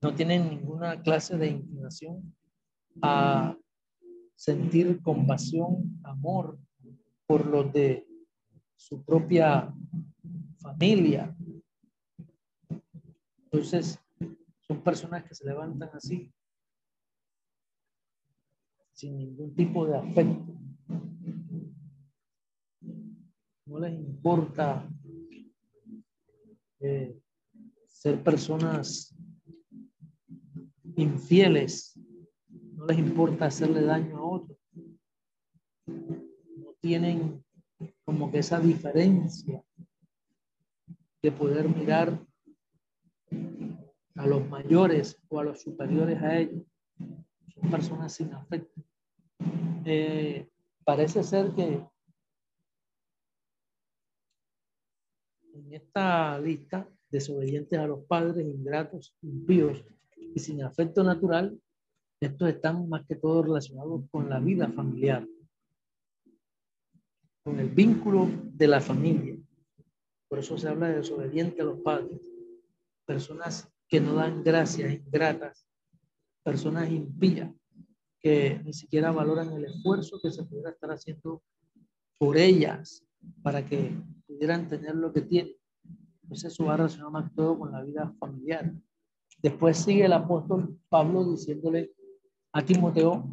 No 0.00 0.14
tienen 0.14 0.48
ninguna 0.48 1.02
clase 1.02 1.36
de 1.36 1.48
inclinación 1.48 2.34
a 3.02 3.54
sentir 4.36 5.02
compasión, 5.02 5.98
amor 6.04 6.58
por 7.26 7.44
los 7.46 7.72
de 7.72 8.06
su 8.76 9.02
propia 9.02 9.74
familia. 10.58 11.34
Entonces, 13.44 13.98
son 14.60 14.82
personas 14.82 15.24
que 15.24 15.34
se 15.34 15.46
levantan 15.46 15.90
así, 15.94 16.32
sin 18.92 19.16
ningún 19.16 19.54
tipo 19.54 19.86
de 19.86 19.96
afecto. 19.96 20.54
No 23.64 23.78
les 23.80 23.94
importa 23.94 24.88
eh, 26.80 27.18
ser 27.86 28.22
personas 28.22 29.16
infieles, 30.96 31.98
no 32.74 32.86
les 32.86 32.98
importa 32.98 33.46
hacerle 33.46 33.82
daño 33.82 34.18
a 34.18 34.25
tienen 36.86 37.44
como 38.04 38.30
que 38.30 38.38
esa 38.38 38.60
diferencia 38.60 39.60
de 41.20 41.32
poder 41.32 41.68
mirar 41.68 42.16
a 44.14 44.26
los 44.26 44.48
mayores 44.48 45.20
o 45.28 45.40
a 45.40 45.44
los 45.44 45.60
superiores 45.60 46.22
a 46.22 46.38
ellos. 46.38 46.62
Son 47.52 47.70
personas 47.72 48.12
sin 48.12 48.32
afecto. 48.32 48.80
Eh, 49.84 50.48
parece 50.84 51.24
ser 51.24 51.52
que 51.54 51.84
en 55.54 55.74
esta 55.74 56.38
lista, 56.38 56.88
desobedientes 57.10 57.78
a 57.80 57.88
los 57.88 58.04
padres, 58.04 58.46
ingratos, 58.46 59.12
impíos 59.22 59.84
y 60.16 60.38
sin 60.38 60.62
afecto 60.62 61.02
natural, 61.02 61.60
estos 62.20 62.48
están 62.48 62.88
más 62.88 63.04
que 63.06 63.16
todo 63.16 63.42
relacionados 63.42 64.02
con 64.08 64.30
la 64.30 64.38
vida 64.38 64.68
familiar, 64.68 65.26
con 67.46 67.60
el 67.60 67.68
vínculo 67.68 68.28
de 68.54 68.66
la 68.66 68.80
familia. 68.80 69.38
Por 70.28 70.40
eso 70.40 70.58
se 70.58 70.66
habla 70.66 70.88
de 70.88 70.96
desobediente 70.96 71.62
a 71.62 71.66
los 71.66 71.78
padres, 71.78 72.20
personas 73.06 73.72
que 73.86 74.00
no 74.00 74.14
dan 74.14 74.42
gracias, 74.42 74.92
ingratas, 74.92 75.64
personas 76.42 76.90
impías, 76.90 77.54
que 78.18 78.60
ni 78.64 78.72
siquiera 78.72 79.12
valoran 79.12 79.52
el 79.52 79.64
esfuerzo 79.64 80.18
que 80.20 80.32
se 80.32 80.42
pudiera 80.42 80.70
estar 80.70 80.90
haciendo 80.90 81.40
por 82.18 82.36
ellas 82.36 83.04
para 83.44 83.64
que 83.64 83.92
pudieran 84.26 84.66
tener 84.66 84.96
lo 84.96 85.12
que 85.12 85.20
tienen. 85.20 85.54
Entonces 86.24 86.52
eso 86.52 86.64
va 86.64 86.78
relacionado 86.78 87.12
más 87.12 87.32
todo 87.32 87.56
con 87.60 87.70
la 87.70 87.84
vida 87.84 88.12
familiar. 88.18 88.74
Después 89.40 89.76
sigue 89.76 90.06
el 90.06 90.14
apóstol 90.14 90.80
Pablo 90.88 91.30
diciéndole 91.30 91.92
a 92.52 92.64
Timoteo, 92.64 93.24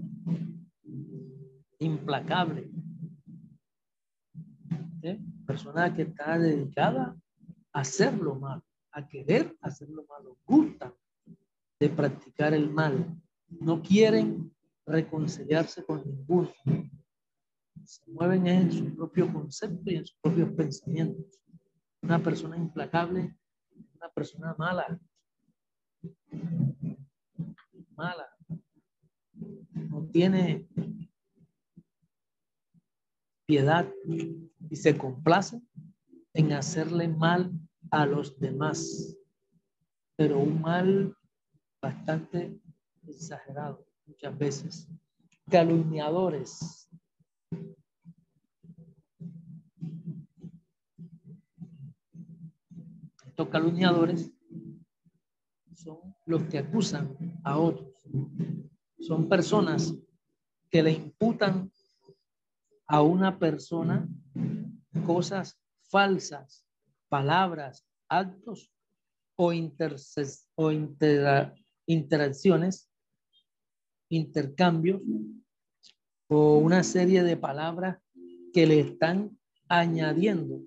implacable. 1.80 2.70
¿Eh? 5.04 5.20
Persona 5.46 5.94
que 5.94 6.04
está 6.04 6.38
dedicada 6.40 7.16
a 7.74 7.82
hacer 7.82 8.18
lo 8.18 8.36
malo, 8.36 8.64
a 8.92 9.08
querer 9.08 9.56
hacer 9.62 9.90
lo 9.90 10.06
malo, 10.06 10.38
gusta 10.46 10.94
de 11.80 11.90
practicar 11.90 12.54
el 12.54 12.70
mal. 12.70 13.22
No 13.50 13.82
quieren 13.82 14.52
reconciliarse 14.86 15.84
con 15.86 16.04
ninguno 16.06 16.52
se 17.86 18.10
mueven 18.12 18.48
en 18.48 18.72
su 18.72 18.96
propio 18.96 19.32
concepto 19.32 19.92
y 19.92 19.96
en 19.96 20.06
sus 20.06 20.18
propios 20.22 20.52
pensamientos. 20.52 21.40
Una 22.02 22.22
persona 22.22 22.58
implacable, 22.58 23.36
una 23.96 24.10
persona 24.10 24.56
mala. 24.58 25.00
Mala. 27.96 28.28
No 29.74 30.08
tiene 30.12 30.68
piedad 33.46 33.88
y 34.70 34.76
se 34.76 34.98
complace 34.98 35.62
en 36.34 36.54
hacerle 36.54 37.08
mal 37.08 37.52
a 37.92 38.06
los 38.06 38.40
demás, 38.40 39.16
pero 40.16 40.40
un 40.40 40.62
mal 40.62 41.16
bastante 41.82 42.60
exagerado 43.08 43.86
muchas 44.06 44.38
veces. 44.38 44.88
Calumniadores, 45.50 46.84
Estos 53.34 53.50
calumniadores 53.50 54.32
son 55.74 55.98
los 56.28 56.44
que 56.44 56.60
acusan 56.60 57.18
a 57.44 57.58
otros. 57.58 57.90
Son 59.00 59.28
personas 59.28 59.92
que 60.70 60.84
le 60.84 60.92
imputan 60.92 61.73
a 62.88 63.02
una 63.02 63.40
persona 63.40 64.08
cosas 65.06 65.60
falsas, 65.90 66.66
palabras, 67.10 67.86
actos 68.08 68.72
o, 69.36 69.52
o 70.56 70.72
interacciones, 71.86 72.90
intercambios 74.10 75.02
o 76.28 76.58
una 76.58 76.84
serie 76.84 77.24
de 77.24 77.38
palabras 77.38 78.00
que 78.54 78.66
le 78.66 78.80
están 78.80 79.38
añadiendo 79.68 80.62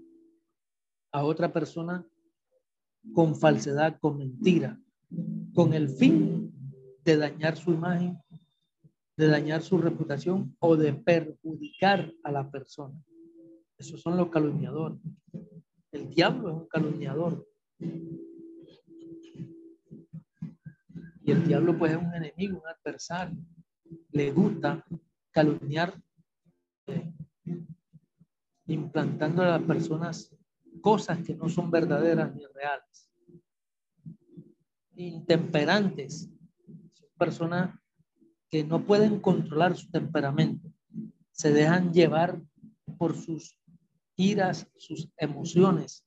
a 1.12 1.24
otra 1.24 1.52
persona 1.52 2.07
con 3.14 3.37
falsedad, 3.37 3.98
con 4.00 4.18
mentira, 4.18 4.81
con 5.55 5.72
el 5.74 5.88
fin 5.88 6.52
de 7.05 7.16
dañar 7.16 7.57
su 7.57 7.72
imagen, 7.72 8.18
de 9.16 9.29
dañar 9.29 9.62
su 9.62 9.79
reputación 9.79 10.55
o 10.59 10.76
de 10.76 10.92
perjudicar 10.92 12.12
a 12.22 12.33
la 12.33 12.50
persona. 12.50 12.94
Esos 13.79 14.00
son 14.00 14.16
los 14.16 14.29
calumniadores. 14.29 14.98
El 15.90 16.11
diablo 16.11 16.48
es 16.48 16.55
un 16.55 16.68
calumniador. 16.68 17.46
Y 21.22 21.33
el 21.33 21.46
diablo 21.46 21.76
pues 21.76 21.92
es 21.92 21.98
un 21.98 22.14
enemigo, 22.14 22.61
un 22.61 22.68
adversario. 22.68 23.38
Le 24.12 24.31
gusta 24.33 24.85
calumniar, 25.31 26.00
eh, 26.87 27.12
implantando 28.66 29.42
a 29.42 29.59
las 29.59 29.62
personas 29.62 30.35
cosas 30.81 31.18
que 31.22 31.35
no 31.35 31.48
son 31.48 31.70
verdaderas 31.70 32.35
ni 32.35 32.44
reales. 32.46 33.11
Intemperantes, 34.94 36.31
son 36.92 37.09
personas 37.18 37.74
no 38.64 38.85
pueden 38.85 39.21
controlar 39.21 39.77
su 39.77 39.90
temperamento. 39.90 40.71
se 41.33 41.53
dejan 41.53 41.92
llevar 41.92 42.40
por 42.97 43.14
sus 43.14 43.59
iras, 44.16 44.66
sus 44.79 45.09
emociones. 45.19 46.03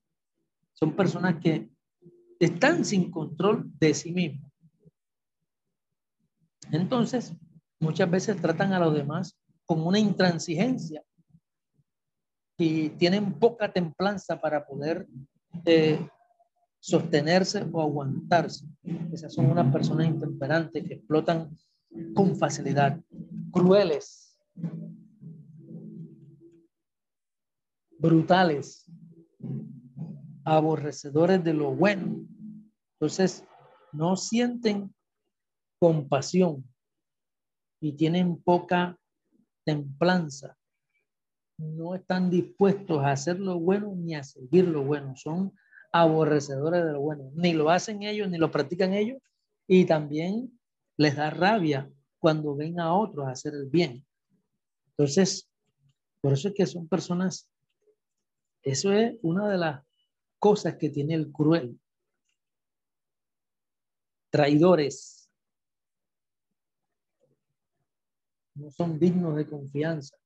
Son 0.74 0.96
personas 0.96 1.40
que 1.40 1.70
están 2.40 2.84
sin 2.84 3.12
control 3.12 3.72
de 3.80 3.94
sí 3.94 4.12
mismos. 4.12 4.52
Entonces, 6.72 7.36
muchas 7.80 8.10
veces 8.10 8.42
tratan 8.42 8.74
a 8.74 8.80
los 8.80 8.94
demás 8.94 9.38
con 9.66 9.86
una 9.86 10.00
intransigencia 10.00 11.04
y 12.58 12.90
tienen 12.90 13.34
poca 13.34 13.72
templanza 13.72 14.40
para 14.42 14.66
poder 14.66 15.08
eh, 15.66 16.08
sostenerse 16.80 17.66
o 17.72 17.82
aguantarse. 17.82 18.66
Esas 19.14 19.34
son 19.34 19.46
unas 19.46 19.72
personas 19.72 20.08
intemperantes 20.08 20.84
que 20.88 20.96
explotan 20.96 21.58
con 22.14 22.36
facilidad, 22.36 23.00
crueles, 23.52 24.38
brutales, 27.98 28.90
aborrecedores 30.44 31.44
de 31.44 31.54
lo 31.54 31.72
bueno. 31.72 32.26
Entonces, 32.94 33.46
no 33.92 34.16
sienten 34.16 34.94
compasión 35.80 36.64
y 37.82 37.94
tienen 37.94 38.42
poca 38.42 38.98
templanza. 39.66 40.58
No 41.58 41.96
están 41.96 42.30
dispuestos 42.30 43.04
a 43.04 43.12
hacer 43.12 43.40
lo 43.40 43.60
bueno 43.60 43.94
ni 43.96 44.16
a 44.16 44.24
seguir 44.24 44.68
lo 44.68 44.84
bueno. 44.84 45.16
Son 45.16 45.54
aborrecedores 45.92 46.86
de 46.86 46.94
lo 46.94 47.02
bueno. 47.02 47.32
Ni 47.36 47.54
lo 47.54 47.70
hacen 47.70 48.04
ellos, 48.04 48.30
ni 48.30 48.38
lo 48.38 48.52
practican 48.52 48.94
ellos. 48.94 49.22
Y 49.68 49.86
también 49.86 50.59
les 51.00 51.16
da 51.16 51.30
rabia 51.30 51.90
cuando 52.20 52.56
ven 52.56 52.78
a 52.78 52.94
otros 52.94 53.26
hacer 53.30 53.54
el 53.54 53.68
bien. 53.68 54.06
Entonces, 54.90 55.50
por 56.20 56.34
eso 56.34 56.50
es 56.50 56.54
que 56.54 56.66
son 56.66 56.90
personas, 56.90 57.50
eso 58.62 58.92
es 58.92 59.18
una 59.22 59.48
de 59.48 59.58
las 59.58 59.86
cosas 60.40 60.76
que 60.76 60.90
tiene 60.90 61.14
el 61.14 61.32
cruel. 61.32 61.80
Traidores. 64.30 65.32
No 68.56 68.70
son 68.70 69.00
dignos 69.00 69.38
de 69.38 69.48
confianza. 69.48 70.18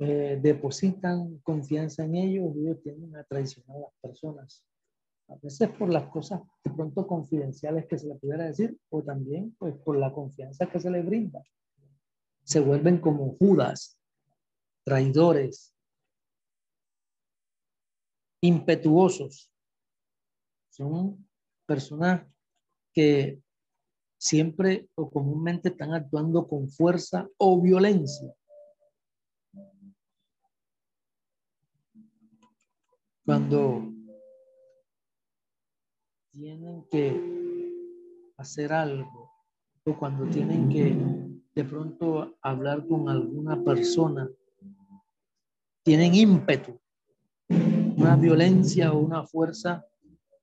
Eh, 0.00 0.38
depositan 0.42 1.38
confianza 1.38 2.04
en 2.04 2.14
ellos 2.14 2.54
y 2.54 2.60
ellos 2.60 2.82
tienden 2.82 3.16
a 3.16 3.24
traicionar 3.24 3.78
a 3.78 3.80
las 3.80 3.94
personas. 4.02 4.62
A 5.28 5.36
veces 5.36 5.68
por 5.70 5.90
las 5.90 6.08
cosas 6.10 6.40
de 6.64 6.70
pronto 6.70 7.06
confidenciales 7.06 7.86
que 7.86 7.98
se 7.98 8.08
le 8.08 8.14
pudiera 8.14 8.44
decir 8.44 8.78
o 8.88 9.02
también 9.02 9.54
pues 9.58 9.74
por 9.76 9.98
la 9.98 10.12
confianza 10.12 10.66
que 10.66 10.80
se 10.80 10.90
les 10.90 11.04
brinda. 11.04 11.42
Se 12.44 12.60
vuelven 12.60 12.98
como 12.98 13.36
Judas, 13.36 13.98
traidores, 14.84 15.74
impetuosos. 18.40 19.52
Son 20.70 21.28
personas 21.66 22.26
que 22.94 23.42
siempre 24.16 24.88
o 24.94 25.10
comúnmente 25.10 25.68
están 25.68 25.92
actuando 25.92 26.48
con 26.48 26.68
fuerza 26.70 27.28
o 27.36 27.60
violencia. 27.60 28.34
Cuando 33.26 33.97
tienen 36.38 36.84
que 36.88 37.20
hacer 38.36 38.72
algo 38.72 39.28
o 39.84 39.98
cuando 39.98 40.24
tienen 40.26 40.68
que 40.68 40.96
de 41.52 41.64
pronto 41.64 42.38
hablar 42.42 42.86
con 42.86 43.08
alguna 43.08 43.60
persona, 43.64 44.30
tienen 45.82 46.14
ímpetu 46.14 46.78
una 47.48 48.14
violencia 48.14 48.92
o 48.92 48.98
una 48.98 49.26
fuerza 49.26 49.84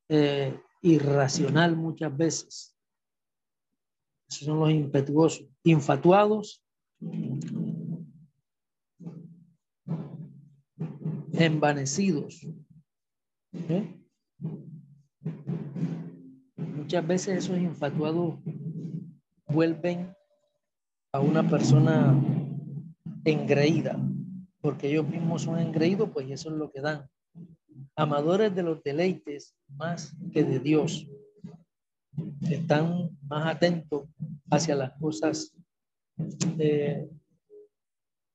eh, 0.09 0.59
irracional 0.81 1.77
muchas 1.77 2.15
veces. 2.17 2.75
Esos 4.27 4.47
son 4.47 4.59
los 4.59 4.71
impetuosos, 4.71 5.47
infatuados, 5.63 6.61
envanecidos. 11.31 12.45
¿eh? 13.53 14.01
Muchas 16.85 17.07
veces 17.07 17.37
esos 17.45 17.57
infatuados 17.57 18.35
vuelven 19.47 20.15
a 21.11 21.19
una 21.19 21.41
persona 21.49 22.13
engreída, 23.23 23.99
porque 24.61 24.91
ellos 24.91 25.07
mismos 25.09 25.41
son 25.41 25.57
engreídos, 25.57 26.11
pues 26.13 26.29
eso 26.29 26.51
es 26.51 26.55
lo 26.55 26.71
que 26.71 26.81
dan 26.81 27.09
amadores 27.95 28.53
de 28.53 28.61
los 28.61 28.83
deleites 28.83 29.55
más 29.67 30.15
que 30.31 30.43
de 30.43 30.59
Dios. 30.59 31.07
Están 32.51 33.17
más 33.23 33.55
atentos 33.55 34.07
hacia 34.51 34.75
las 34.75 34.91
cosas 34.99 35.55
eh, 36.59 37.09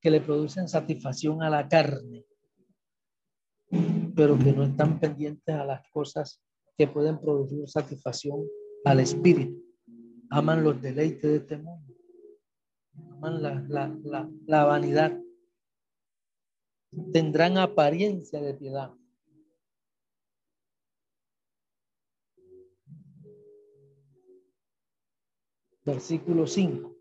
que 0.01 0.11
le 0.11 0.19
producen 0.19 0.67
satisfacción 0.67 1.41
a 1.41 1.49
la 1.49 1.69
carne, 1.69 2.25
pero 4.13 4.37
que 4.37 4.51
no 4.51 4.63
están 4.63 4.99
pendientes 4.99 5.55
a 5.55 5.63
las 5.63 5.89
cosas 5.89 6.41
que 6.81 6.87
pueden 6.87 7.19
producir 7.19 7.69
satisfacción 7.69 8.43
al 8.85 9.01
espíritu. 9.01 9.63
Aman 10.31 10.63
los 10.63 10.81
deleites 10.81 11.21
de 11.21 11.35
este 11.35 11.57
mundo, 11.57 11.93
aman 13.11 13.43
la, 13.43 13.63
la, 13.69 13.99
la, 14.03 14.31
la 14.47 14.65
vanidad. 14.65 15.15
Tendrán 17.13 17.59
apariencia 17.59 18.41
de 18.41 18.55
piedad, 18.55 18.91
versículo 25.85 26.47
5. 26.47 26.97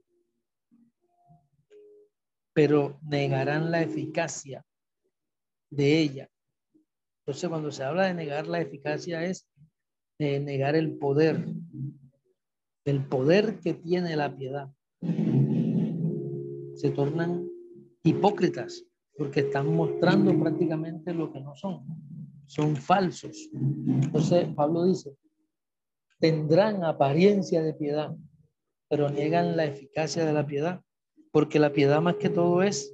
Pero 2.52 3.00
negarán 3.00 3.70
la 3.70 3.80
eficacia 3.80 4.62
de 5.70 6.00
ella. 6.00 6.30
Entonces, 7.20 7.48
cuando 7.48 7.72
se 7.72 7.82
habla 7.82 8.08
de 8.08 8.14
negar 8.14 8.46
la 8.46 8.60
eficacia 8.60 9.24
es 9.24 9.49
negar 10.20 10.76
el 10.76 10.98
poder, 10.98 11.46
el 12.84 13.04
poder 13.06 13.58
que 13.60 13.74
tiene 13.74 14.16
la 14.16 14.36
piedad. 14.36 14.70
Se 16.74 16.90
tornan 16.90 17.48
hipócritas 18.02 18.84
porque 19.16 19.40
están 19.40 19.74
mostrando 19.74 20.38
prácticamente 20.38 21.14
lo 21.14 21.32
que 21.32 21.40
no 21.40 21.54
son. 21.54 21.84
Son 22.46 22.76
falsos. 22.76 23.48
Entonces, 23.54 24.48
Pablo 24.54 24.84
dice, 24.84 25.16
tendrán 26.18 26.84
apariencia 26.84 27.62
de 27.62 27.74
piedad, 27.74 28.14
pero 28.88 29.08
niegan 29.08 29.56
la 29.56 29.64
eficacia 29.64 30.24
de 30.24 30.32
la 30.32 30.46
piedad, 30.46 30.82
porque 31.32 31.58
la 31.58 31.72
piedad 31.72 32.02
más 32.02 32.16
que 32.16 32.28
todo 32.28 32.62
es 32.62 32.92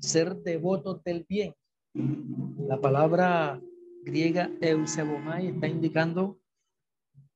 ser 0.00 0.36
devoto 0.36 1.02
del 1.04 1.26
bien. 1.28 1.54
La 2.68 2.80
palabra 2.80 3.60
griega 4.02 4.50
eusebomai 4.60 5.48
está 5.48 5.66
indicando 5.66 6.38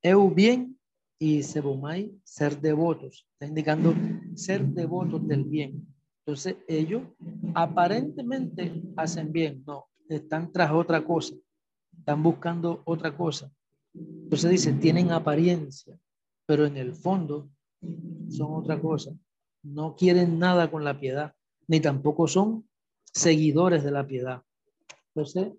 eu 0.09 0.31
bien 0.31 0.79
y 1.19 1.43
sebomai 1.43 2.15
ser 2.25 2.61
devotos, 2.61 3.27
está 3.33 3.47
indicando 3.47 3.95
ser 4.35 4.65
devotos 4.65 5.27
del 5.27 5.45
bien. 5.45 5.87
Entonces 6.21 6.57
ellos 6.69 7.03
aparentemente 7.55 8.63
hacen 8.97 9.33
bien, 9.33 9.63
no, 9.67 9.87
están 10.09 10.53
tras 10.53 10.71
otra 10.73 11.05
cosa, 11.05 11.35
están 11.99 12.23
buscando 12.23 12.83
otra 12.85 13.17
cosa. 13.17 13.51
Entonces 13.95 14.51
dice, 14.51 14.73
tienen 14.75 15.11
apariencia, 15.11 15.99
pero 16.47 16.67
en 16.67 16.77
el 16.77 16.95
fondo 16.95 17.51
son 18.29 18.55
otra 18.55 18.81
cosa. 18.81 19.13
No 19.63 19.97
quieren 19.97 20.39
nada 20.39 20.71
con 20.71 20.85
la 20.85 21.01
piedad, 21.01 21.35
ni 21.67 21.81
tampoco 21.81 22.29
son 22.29 22.69
seguidores 23.13 23.83
de 23.83 23.91
la 23.91 24.07
piedad. 24.07 24.43
Entonces, 25.15 25.53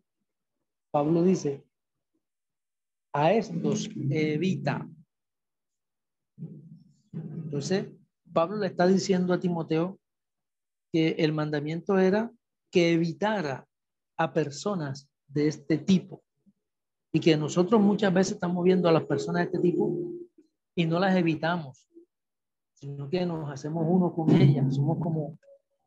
Pablo 0.91 1.23
dice, 1.23 1.63
a 3.23 3.33
estos 3.33 3.89
evita. 4.09 4.87
Entonces, 7.13 7.87
Pablo 8.31 8.57
le 8.57 8.67
está 8.67 8.87
diciendo 8.87 9.33
a 9.33 9.39
Timoteo 9.39 9.99
que 10.91 11.09
el 11.19 11.33
mandamiento 11.33 11.97
era 11.97 12.31
que 12.71 12.93
evitara 12.93 13.67
a 14.17 14.33
personas 14.33 15.09
de 15.27 15.47
este 15.47 15.77
tipo 15.77 16.23
y 17.11 17.19
que 17.19 17.35
nosotros 17.37 17.81
muchas 17.81 18.13
veces 18.13 18.33
estamos 18.33 18.63
viendo 18.63 18.87
a 18.87 18.91
las 18.91 19.05
personas 19.05 19.41
de 19.41 19.45
este 19.45 19.59
tipo 19.59 19.97
y 20.75 20.85
no 20.85 20.99
las 20.99 21.15
evitamos 21.15 21.89
sino 22.79 23.09
que 23.09 23.25
nos 23.25 23.51
hacemos 23.51 23.85
uno 23.87 24.13
con 24.13 24.29
ellas, 24.29 24.75
somos 24.75 24.99
como 24.99 25.37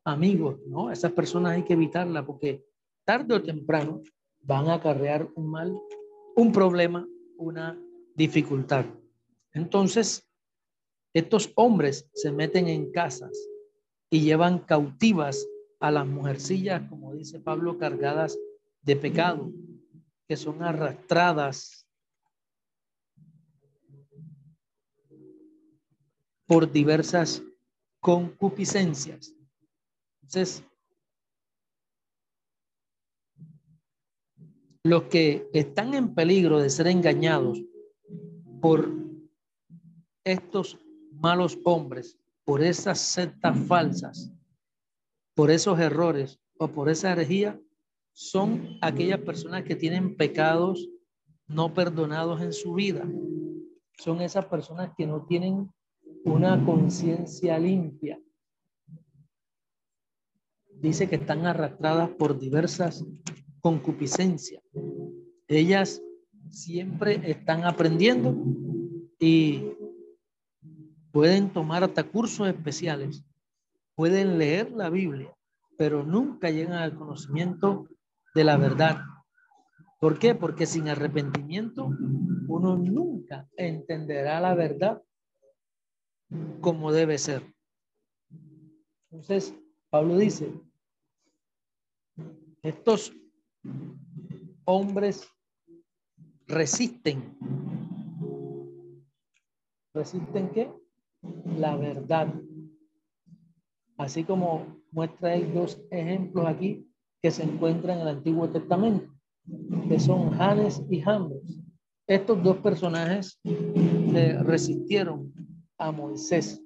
amigos, 0.05 0.61
¿no? 0.67 0.91
Esas 0.91 1.13
personas 1.13 1.53
hay 1.53 1.63
que 1.63 1.73
evitarlas 1.73 2.25
porque 2.25 2.65
tarde 3.05 3.35
o 3.35 3.43
temprano 3.43 4.03
van 4.41 4.69
a 4.69 4.75
acarrear 4.75 5.27
un 5.35 5.51
mal, 5.51 5.81
un 6.37 6.53
problema, 6.53 7.09
una 7.43 7.79
dificultad. 8.15 8.87
Entonces, 9.53 10.27
estos 11.13 11.53
hombres 11.57 12.09
se 12.15 12.33
meten 12.33 12.69
en 12.69 12.91
casas, 12.91 13.37
y 14.13 14.21
llevan 14.21 14.59
cautivas 14.59 15.49
a 15.81 15.91
las 15.91 16.07
mujercillas, 16.07 16.87
como 16.91 17.15
dice 17.15 17.41
Pablo, 17.41 17.79
cargadas 17.79 18.39
de 18.83 18.95
pecado, 18.95 19.51
que 20.29 20.37
son 20.37 20.63
arrastradas 20.63 21.89
por 26.45 26.71
diversas 26.71 27.43
concupiscencias. 28.01 29.35
Entonces, 30.21 30.63
los 34.85 35.05
que 35.05 35.49
están 35.53 35.95
en 35.95 36.15
peligro 36.15 36.59
de 36.59 36.69
ser 36.69 36.89
engañados 36.89 37.63
por 38.61 38.91
estos 40.25 40.79
malos 41.13 41.59
hombres, 41.65 42.19
por 42.45 42.63
esas 42.63 42.99
sectas 42.99 43.57
falsas, 43.67 44.33
por 45.35 45.51
esos 45.51 45.79
errores 45.79 46.41
o 46.59 46.69
por 46.69 46.89
esa 46.89 47.13
herejía, 47.13 47.61
son 48.13 48.77
aquellas 48.83 49.21
personas 49.21 49.63
que 49.63 49.77
tienen 49.77 50.17
pecados 50.17 50.89
no 51.47 51.73
perdonados 51.73 52.43
en 52.43 52.53
su 52.53 52.75
vida. 52.75 53.09
Son 53.99 54.21
esas 54.21 54.47
personas 54.47 54.91
que 54.97 55.07
no 55.07 55.25
tienen 55.27 55.73
una 56.25 56.63
conciencia 56.65 57.59
limpia. 57.59 58.21
Dice 60.75 61.09
que 61.09 61.17
están 61.17 61.47
arrastradas 61.47 62.11
por 62.11 62.39
diversas 62.39 63.05
concupiscencias. 63.63 64.63
Ellas 65.49 66.03
siempre 66.51 67.21
están 67.31 67.65
aprendiendo 67.65 68.37
y 69.19 69.73
pueden 71.13 71.51
tomar 71.53 71.85
hasta 71.85 72.03
cursos 72.05 72.49
especiales, 72.49 73.25
pueden 73.95 74.39
leer 74.39 74.73
la 74.73 74.91
Biblia, 74.91 75.35
pero 75.79 76.03
nunca 76.03 76.51
llegan 76.51 76.75
al 76.83 76.95
conocimiento 76.95 77.89
de 78.35 78.45
la 78.45 78.57
verdad. 78.57 79.03
¿Por 80.01 80.19
qué? 80.19 80.35
Porque 80.35 80.67
sin 80.67 80.89
arrepentimiento 80.89 81.89
uno 82.49 82.77
nunca 82.77 83.49
entenderá 83.57 84.41
la 84.41 84.55
verdad 84.55 85.03
como 86.61 86.93
debe 86.93 87.19
ser. 87.19 87.55
Entonces, 89.11 89.55
Pablo 89.91 90.17
dice, 90.17 90.53
estos 92.63 93.13
hombres 94.65 95.29
resisten. 96.47 97.37
¿Resisten 99.95 100.51
qué? 100.51 100.73
La 101.57 101.77
verdad. 101.77 102.33
Así 103.99 104.25
como 104.25 104.83
muestra 104.91 105.33
hay 105.33 105.45
dos 105.53 105.81
ejemplos 105.91 106.47
aquí 106.47 106.89
que 107.23 107.31
se 107.31 107.45
encuentran 107.45 107.99
en 107.99 108.03
el 108.03 108.17
Antiguo 108.17 108.49
Testamento, 108.49 109.13
que 109.89 110.01
son 110.01 110.31
Janes 110.31 110.83
y 110.91 111.01
Jambres. 111.01 111.43
Estos 112.09 112.43
dos 112.43 112.57
personajes 112.59 113.41
resistieron 114.45 115.33
a 115.79 115.93
Moisés. 115.93 116.61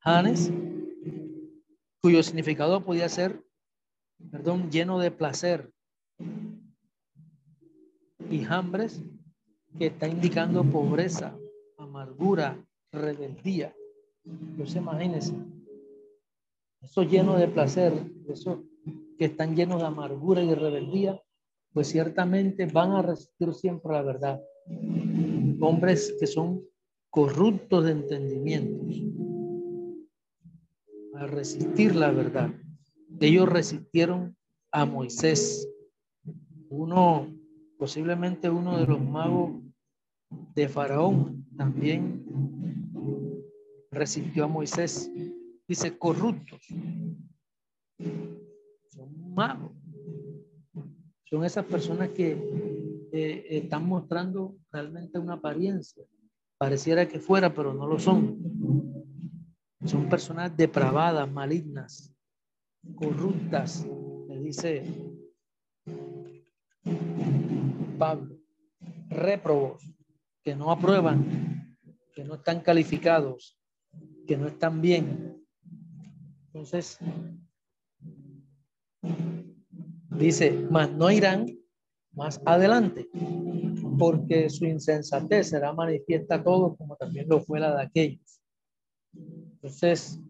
Janes, 0.00 0.52
cuyo 2.02 2.22
significado 2.22 2.84
podía 2.84 3.08
ser, 3.08 3.42
perdón, 4.30 4.70
lleno 4.70 4.98
de 4.98 5.10
placer, 5.10 5.72
y 8.30 8.44
hambres, 8.44 9.02
que 9.78 9.86
está 9.86 10.08
indicando 10.08 10.64
pobreza, 10.64 11.36
amargura, 11.78 12.58
rebeldía. 12.92 13.74
Pues 14.56 14.74
imagínense, 14.74 15.34
eso 16.82 17.02
lleno 17.02 17.36
de 17.36 17.48
placer, 17.48 17.92
eso 18.28 18.64
que 19.18 19.26
están 19.26 19.54
llenos 19.54 19.80
de 19.80 19.86
amargura 19.86 20.42
y 20.42 20.48
de 20.48 20.54
rebeldía, 20.54 21.22
pues 21.72 21.88
ciertamente 21.88 22.66
van 22.66 22.92
a 22.92 23.02
resistir 23.02 23.52
siempre 23.54 23.92
la 23.92 24.02
verdad. 24.02 24.40
Hombres 25.60 26.14
que 26.18 26.26
son 26.26 26.62
corruptos 27.10 27.84
de 27.84 27.92
entendimientos, 27.92 29.02
a 31.14 31.26
resistir 31.26 31.94
la 31.96 32.10
verdad. 32.10 32.50
Ellos 33.20 33.48
resistieron 33.48 34.36
a 34.70 34.84
Moisés, 34.84 35.66
uno 36.68 37.35
posiblemente 37.78 38.50
uno 38.50 38.78
de 38.78 38.86
los 38.86 39.00
magos 39.00 39.62
de 40.54 40.68
Faraón 40.68 41.46
también 41.56 42.24
resistió 43.90 44.44
a 44.44 44.48
Moisés. 44.48 45.10
Dice, 45.68 45.98
corruptos. 45.98 46.60
Son 48.90 49.34
magos. 49.34 49.72
Son 51.24 51.44
esas 51.44 51.64
personas 51.64 52.10
que 52.10 52.32
eh, 53.12 53.46
están 53.50 53.86
mostrando 53.86 54.56
realmente 54.70 55.18
una 55.18 55.34
apariencia. 55.34 56.04
Pareciera 56.58 57.06
que 57.06 57.18
fuera, 57.18 57.52
pero 57.52 57.74
no 57.74 57.86
lo 57.86 57.98
son. 57.98 58.38
Son 59.84 60.08
personas 60.08 60.56
depravadas, 60.56 61.30
malignas, 61.30 62.14
corruptas. 62.94 63.86
Le 64.28 64.40
dice 64.40 65.05
Pablo, 67.96 68.36
réprobos, 69.08 69.82
que 70.42 70.54
no 70.54 70.70
aprueban, 70.70 71.76
que 72.14 72.24
no 72.24 72.34
están 72.36 72.60
calificados, 72.60 73.58
que 74.26 74.36
no 74.36 74.48
están 74.48 74.80
bien. 74.80 75.42
Entonces, 76.46 76.98
dice, 80.10 80.66
mas 80.70 80.92
no 80.92 81.10
irán 81.10 81.46
más 82.12 82.40
adelante, 82.46 83.08
porque 83.98 84.48
su 84.50 84.64
insensatez 84.64 85.50
será 85.50 85.72
manifiesta 85.72 86.36
a 86.36 86.42
todos, 86.42 86.76
como 86.76 86.96
también 86.96 87.28
lo 87.28 87.40
fue 87.40 87.60
la 87.60 87.76
de 87.76 87.82
aquellos. 87.82 88.40
Entonces, 89.14 90.20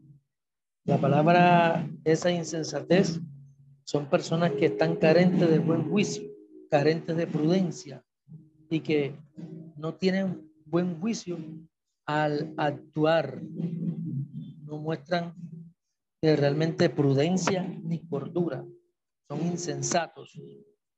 la 0.85 0.99
palabra 0.99 1.89
esa 2.05 2.31
insensatez 2.31 3.21
son 3.85 4.09
personas 4.09 4.53
que 4.53 4.67
están 4.67 4.97
carentes 4.97 5.49
de 5.51 5.59
buen 5.59 5.89
juicio 5.91 6.36
carentes 6.71 7.17
de 7.17 7.27
prudencia 7.27 8.05
y 8.69 8.81
que 8.81 9.15
no 9.77 9.95
tienen 9.95 10.51
buen 10.65 10.99
juicio 11.01 11.39
al 12.07 12.55
actuar, 12.57 13.41
no 14.65 14.79
muestran 14.79 15.35
realmente 16.35 16.89
prudencia 16.91 17.63
ni 17.63 18.01
cordura, 18.01 18.65
son 19.29 19.47
insensatos, 19.47 20.41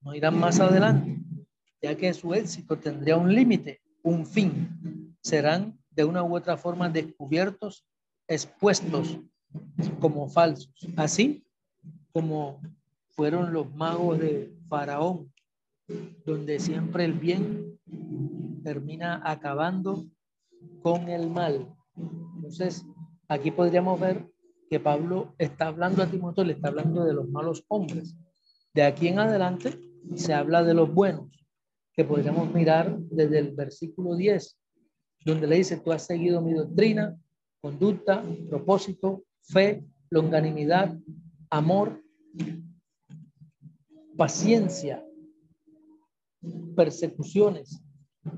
no 0.00 0.14
irán 0.14 0.38
más 0.38 0.60
adelante, 0.60 1.18
ya 1.82 1.94
que 1.94 2.14
su 2.14 2.32
éxito 2.32 2.78
tendría 2.78 3.16
un 3.16 3.34
límite, 3.34 3.82
un 4.02 4.24
fin, 4.24 5.14
serán 5.22 5.78
de 5.90 6.04
una 6.04 6.22
u 6.22 6.36
otra 6.36 6.56
forma 6.56 6.88
descubiertos, 6.88 7.84
expuestos 8.26 9.18
como 10.00 10.28
falsos, 10.28 10.72
así 10.96 11.44
como 12.12 12.62
fueron 13.10 13.52
los 13.52 13.70
magos 13.74 14.18
de 14.18 14.54
Faraón, 14.68 15.32
donde 16.24 16.58
siempre 16.58 17.04
el 17.04 17.14
bien 17.14 17.78
termina 18.62 19.22
acabando 19.24 20.06
con 20.82 21.08
el 21.08 21.30
mal. 21.30 21.74
Entonces, 22.36 22.84
aquí 23.28 23.50
podríamos 23.50 23.98
ver 23.98 24.28
que 24.68 24.80
Pablo 24.80 25.34
está 25.38 25.68
hablando 25.68 26.02
a 26.02 26.06
Timoteo, 26.06 26.44
le 26.44 26.52
está 26.52 26.68
hablando 26.68 27.04
de 27.04 27.14
los 27.14 27.28
malos 27.28 27.64
hombres. 27.68 28.14
De 28.74 28.82
aquí 28.82 29.08
en 29.08 29.18
adelante 29.18 29.80
se 30.14 30.34
habla 30.34 30.62
de 30.62 30.74
los 30.74 30.92
buenos, 30.92 31.30
que 31.94 32.04
podríamos 32.04 32.52
mirar 32.52 32.98
desde 32.98 33.38
el 33.38 33.52
versículo 33.54 34.14
10, 34.14 34.58
donde 35.24 35.46
le 35.46 35.56
dice, 35.56 35.78
tú 35.78 35.92
has 35.92 36.04
seguido 36.04 36.42
mi 36.42 36.52
doctrina, 36.52 37.16
conducta, 37.60 38.22
propósito, 38.48 39.24
fe, 39.40 39.84
longanimidad, 40.10 40.96
amor, 41.50 42.02
paciencia, 44.16 45.04
persecuciones, 46.76 47.82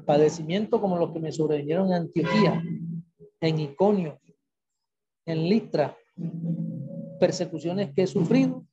padecimientos 0.07 0.81
como 0.81 0.99
los 0.99 1.13
que 1.13 1.21
me 1.21 1.33
sobrevinieron 1.33 1.89
en 1.89 1.95
Antioquía, 1.95 2.63
en 3.41 3.61
Iconio, 3.61 4.21
en 5.27 5.49
Listra, 5.49 5.97
persecuciones 7.19 7.93
que 7.95 8.03
he 8.03 8.07
sufrido 8.07 8.67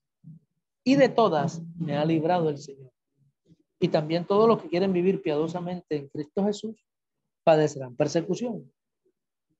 y 0.83 0.95
de 0.95 1.09
todas 1.09 1.61
me 1.77 1.97
ha 1.97 2.05
librado 2.05 2.49
el 2.49 2.57
Señor. 2.57 2.91
Y 3.79 3.89
también 3.89 4.25
todos 4.25 4.47
los 4.47 4.61
que 4.61 4.69
quieren 4.69 4.93
vivir 4.93 5.21
piadosamente 5.21 5.97
en 5.97 6.07
Cristo 6.07 6.45
Jesús 6.45 6.85
padecerán 7.43 7.95
persecución. 7.95 8.71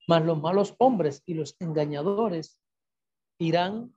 Mas 0.08 0.25
los 0.25 0.41
malos 0.41 0.73
hombres 0.80 1.21
y 1.25 1.34
los 1.34 1.56
engañadores 1.60 2.60
irán 3.39 3.93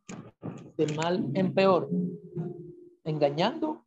de 0.76 0.87
mal 0.94 1.30
en 1.35 1.54
peor, 1.54 1.88
engañando 3.04 3.87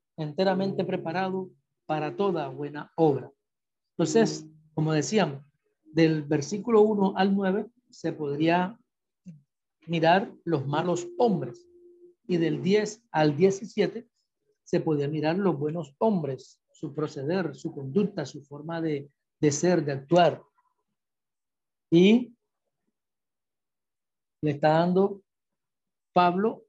enteramente 0.21 0.85
preparado 0.85 1.49
para 1.85 2.15
toda 2.15 2.47
buena 2.49 2.91
obra. 2.95 3.31
Entonces, 3.97 4.47
como 4.73 4.93
decíamos, 4.93 5.43
del 5.83 6.23
versículo 6.23 6.81
1 6.81 7.13
al 7.17 7.35
9 7.35 7.69
se 7.89 8.13
podría 8.13 8.79
mirar 9.87 10.31
los 10.45 10.65
malos 10.65 11.07
hombres 11.17 11.67
y 12.27 12.37
del 12.37 12.61
10 12.61 13.03
al 13.11 13.35
17 13.35 14.07
se 14.63 14.79
podía 14.79 15.07
mirar 15.07 15.37
los 15.37 15.57
buenos 15.57 15.93
hombres, 15.97 16.61
su 16.71 16.93
proceder, 16.93 17.55
su 17.55 17.73
conducta, 17.73 18.25
su 18.25 18.41
forma 18.43 18.79
de, 18.79 19.11
de 19.39 19.51
ser, 19.51 19.83
de 19.83 19.91
actuar. 19.91 20.41
Y 21.89 22.33
le 24.41 24.51
está 24.51 24.69
dando 24.69 25.21
Pablo 26.13 26.63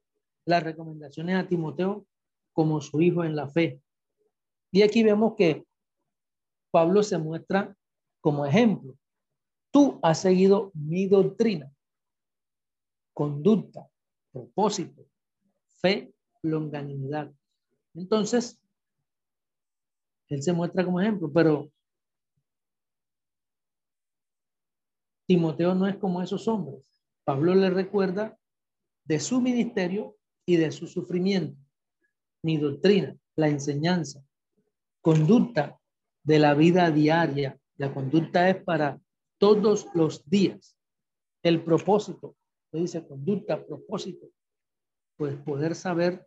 las 0.44 0.62
recomendaciones 0.62 1.36
a 1.36 1.46
Timoteo 1.46 2.06
como 2.52 2.80
su 2.80 3.00
hijo 3.00 3.24
en 3.24 3.36
la 3.36 3.48
fe. 3.48 3.80
Y 4.70 4.82
aquí 4.82 5.02
vemos 5.02 5.34
que 5.36 5.64
Pablo 6.70 7.02
se 7.02 7.18
muestra 7.18 7.76
como 8.20 8.46
ejemplo. 8.46 8.96
Tú 9.70 9.98
has 10.02 10.20
seguido 10.20 10.70
mi 10.74 11.06
doctrina, 11.06 11.72
conducta, 13.14 13.88
propósito, 14.32 15.06
fe, 15.80 16.14
longanimidad. 16.42 17.32
Entonces, 17.94 18.60
él 20.28 20.42
se 20.42 20.52
muestra 20.52 20.84
como 20.84 21.00
ejemplo, 21.00 21.30
pero 21.32 21.70
Timoteo 25.26 25.74
no 25.74 25.86
es 25.86 25.96
como 25.96 26.22
esos 26.22 26.48
hombres. 26.48 26.84
Pablo 27.24 27.54
le 27.54 27.70
recuerda 27.70 28.38
de 29.04 29.20
su 29.20 29.40
ministerio 29.40 30.16
y 30.46 30.56
de 30.56 30.72
su 30.72 30.86
sufrimiento, 30.86 31.58
mi 32.42 32.56
doctrina, 32.56 33.16
la 33.36 33.48
enseñanza, 33.48 34.22
conducta 35.00 35.78
de 36.24 36.38
la 36.38 36.54
vida 36.54 36.90
diaria. 36.90 37.58
La 37.76 37.92
conducta 37.92 38.48
es 38.48 38.62
para 38.62 39.00
todos 39.38 39.86
los 39.94 40.28
días. 40.28 40.76
El 41.42 41.62
propósito, 41.62 42.36
le 42.72 42.80
dice 42.80 43.06
conducta, 43.06 43.64
propósito, 43.64 44.28
pues 45.16 45.36
poder 45.36 45.74
saber 45.74 46.26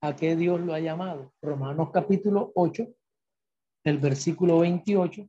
a 0.00 0.14
qué 0.16 0.36
Dios 0.36 0.60
lo 0.60 0.74
ha 0.74 0.80
llamado. 0.80 1.32
Romanos 1.42 1.90
capítulo 1.92 2.52
8, 2.54 2.86
el 3.84 3.98
versículo 3.98 4.60
28, 4.60 5.28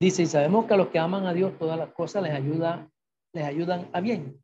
dice, 0.00 0.22
y 0.22 0.26
sabemos 0.26 0.66
que 0.66 0.74
a 0.74 0.76
los 0.76 0.88
que 0.88 0.98
aman 0.98 1.26
a 1.26 1.34
Dios 1.34 1.58
todas 1.58 1.78
las 1.78 1.92
cosas 1.92 2.22
les, 2.22 2.32
ayuda, 2.32 2.90
les 3.32 3.44
ayudan 3.44 3.90
a 3.92 4.00
bien. 4.00 4.42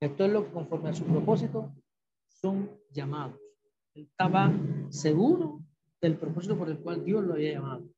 Esto 0.00 0.24
es 0.24 0.32
lo 0.32 0.44
que 0.44 0.52
conforme 0.52 0.90
a 0.90 0.94
su 0.94 1.04
propósito 1.04 1.72
son 2.42 2.70
llamados. 2.90 3.38
Él 3.94 4.04
estaba 4.04 4.52
seguro 4.90 5.60
del 6.00 6.16
propósito 6.16 6.58
por 6.58 6.68
el 6.68 6.78
cual 6.78 7.04
Dios 7.04 7.24
lo 7.24 7.34
había 7.34 7.52
llamado. 7.52 7.88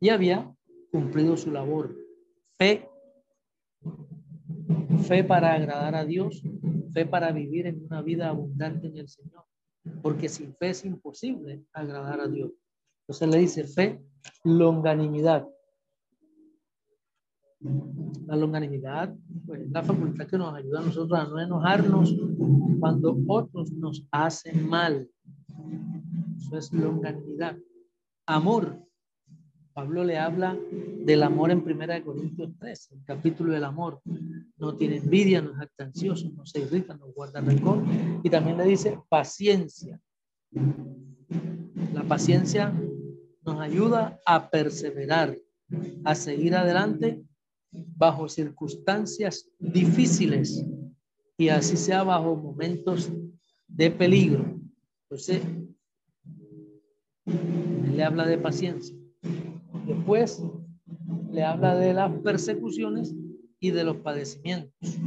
Y 0.00 0.08
había 0.08 0.52
cumplido 0.90 1.36
su 1.36 1.50
labor. 1.50 1.96
Fe. 2.58 2.88
Fe 5.06 5.24
para 5.24 5.54
agradar 5.54 5.94
a 5.94 6.04
Dios. 6.04 6.42
Fe 6.92 7.06
para 7.06 7.30
vivir 7.30 7.66
en 7.66 7.84
una 7.84 8.02
vida 8.02 8.28
abundante 8.28 8.88
en 8.88 8.96
el 8.98 9.08
Señor. 9.08 9.44
Porque 10.02 10.28
sin 10.28 10.54
fe 10.56 10.70
es 10.70 10.84
imposible 10.84 11.64
agradar 11.72 12.20
a 12.20 12.26
Dios. 12.26 12.50
Entonces 13.02 13.28
le 13.28 13.38
dice 13.38 13.64
fe, 13.64 14.02
longanimidad. 14.42 15.48
La 17.60 18.36
longanimidad, 18.36 19.14
pues 19.46 19.68
la 19.70 19.82
facultad 19.82 20.26
que 20.26 20.36
nos 20.36 20.54
ayuda 20.54 20.80
a 20.80 20.84
nosotros 20.84 21.18
a 21.18 21.24
no 21.24 21.40
enojarnos 21.40 22.14
cuando 22.78 23.18
otros 23.26 23.72
nos 23.72 24.06
hacen 24.10 24.68
mal. 24.68 25.08
Eso 26.36 26.58
es 26.58 26.72
longanimidad. 26.72 27.56
Amor. 28.26 28.82
Pablo 29.72 30.04
le 30.04 30.16
habla 30.16 30.56
del 31.04 31.22
amor 31.22 31.50
en 31.50 31.62
Primera 31.62 31.94
de 31.94 32.02
Corintios 32.02 32.50
3, 32.58 32.92
el 32.92 33.04
capítulo 33.04 33.52
del 33.52 33.64
amor. 33.64 34.00
No 34.56 34.74
tiene 34.74 34.96
envidia, 34.96 35.42
no 35.42 35.50
es 35.50 35.68
ansioso, 35.78 36.30
no 36.30 36.46
se 36.46 36.60
irrita, 36.60 36.96
no 36.96 37.06
guarda 37.08 37.42
rencor. 37.42 37.82
Y 38.22 38.30
también 38.30 38.56
le 38.56 38.64
dice 38.64 38.98
paciencia. 39.08 40.00
La 41.92 42.02
paciencia 42.04 42.72
nos 43.44 43.60
ayuda 43.60 44.18
a 44.24 44.48
perseverar, 44.48 45.36
a 46.04 46.14
seguir 46.14 46.54
adelante 46.54 47.22
bajo 47.96 48.28
circunstancias 48.28 49.50
difíciles 49.58 50.64
y 51.36 51.48
así 51.48 51.76
sea 51.76 52.02
bajo 52.02 52.36
momentos 52.36 53.10
de 53.68 53.90
peligro. 53.90 54.58
Entonces, 55.02 55.42
le 57.24 58.04
habla 58.04 58.26
de 58.26 58.38
paciencia. 58.38 58.96
Después 59.86 60.42
le 61.30 61.44
habla 61.44 61.76
de 61.76 61.92
las 61.94 62.12
persecuciones 62.20 63.14
y 63.60 63.70
de 63.70 63.84
los 63.84 63.96
padecimientos. 63.98 64.98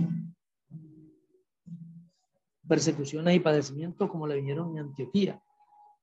Persecuciones 2.67 3.35
y 3.35 3.39
padecimientos 3.39 4.09
como 4.09 4.27
le 4.27 4.35
vinieron 4.35 4.77
en 4.77 4.85
Antioquía. 4.85 5.41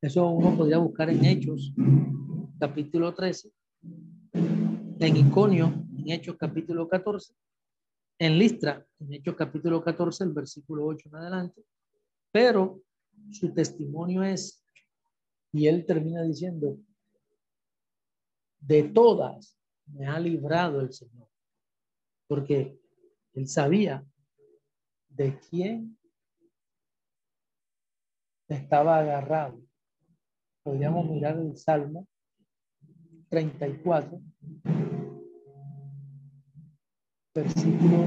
Eso 0.00 0.29
uno 0.29 0.57
podría 0.57 0.79
buscar 0.79 1.11
en 1.11 1.24
Hechos, 1.24 1.72
capítulo 2.59 3.14
13, 3.14 3.50
en 4.33 5.16
Iconio, 5.16 5.86
Hechos, 6.12 6.36
capítulo 6.36 6.88
14, 6.88 7.34
en 8.18 8.38
Listra, 8.38 8.86
en 9.00 9.12
Hechos, 9.12 9.34
capítulo 9.36 9.82
14, 9.82 10.24
el 10.24 10.32
versículo 10.32 10.86
8 10.86 11.08
en 11.08 11.16
adelante. 11.16 11.64
Pero 12.30 12.82
su 13.30 13.52
testimonio 13.52 14.22
es 14.22 14.62
y 15.52 15.66
él 15.68 15.86
termina 15.86 16.22
diciendo, 16.22 16.78
de 18.58 18.82
todas 18.84 19.58
me 19.86 20.06
ha 20.06 20.18
librado 20.18 20.80
el 20.80 20.92
Señor. 20.92 21.28
Porque 22.26 22.78
él 23.34 23.48
sabía 23.48 24.04
de 25.08 25.38
quién 25.48 25.98
estaba 28.48 28.98
agarrado. 28.98 29.60
Podríamos 30.62 31.08
mirar 31.08 31.38
el 31.38 31.56
Salmo 31.56 32.06
34, 33.30 34.20
versículo 37.37 38.07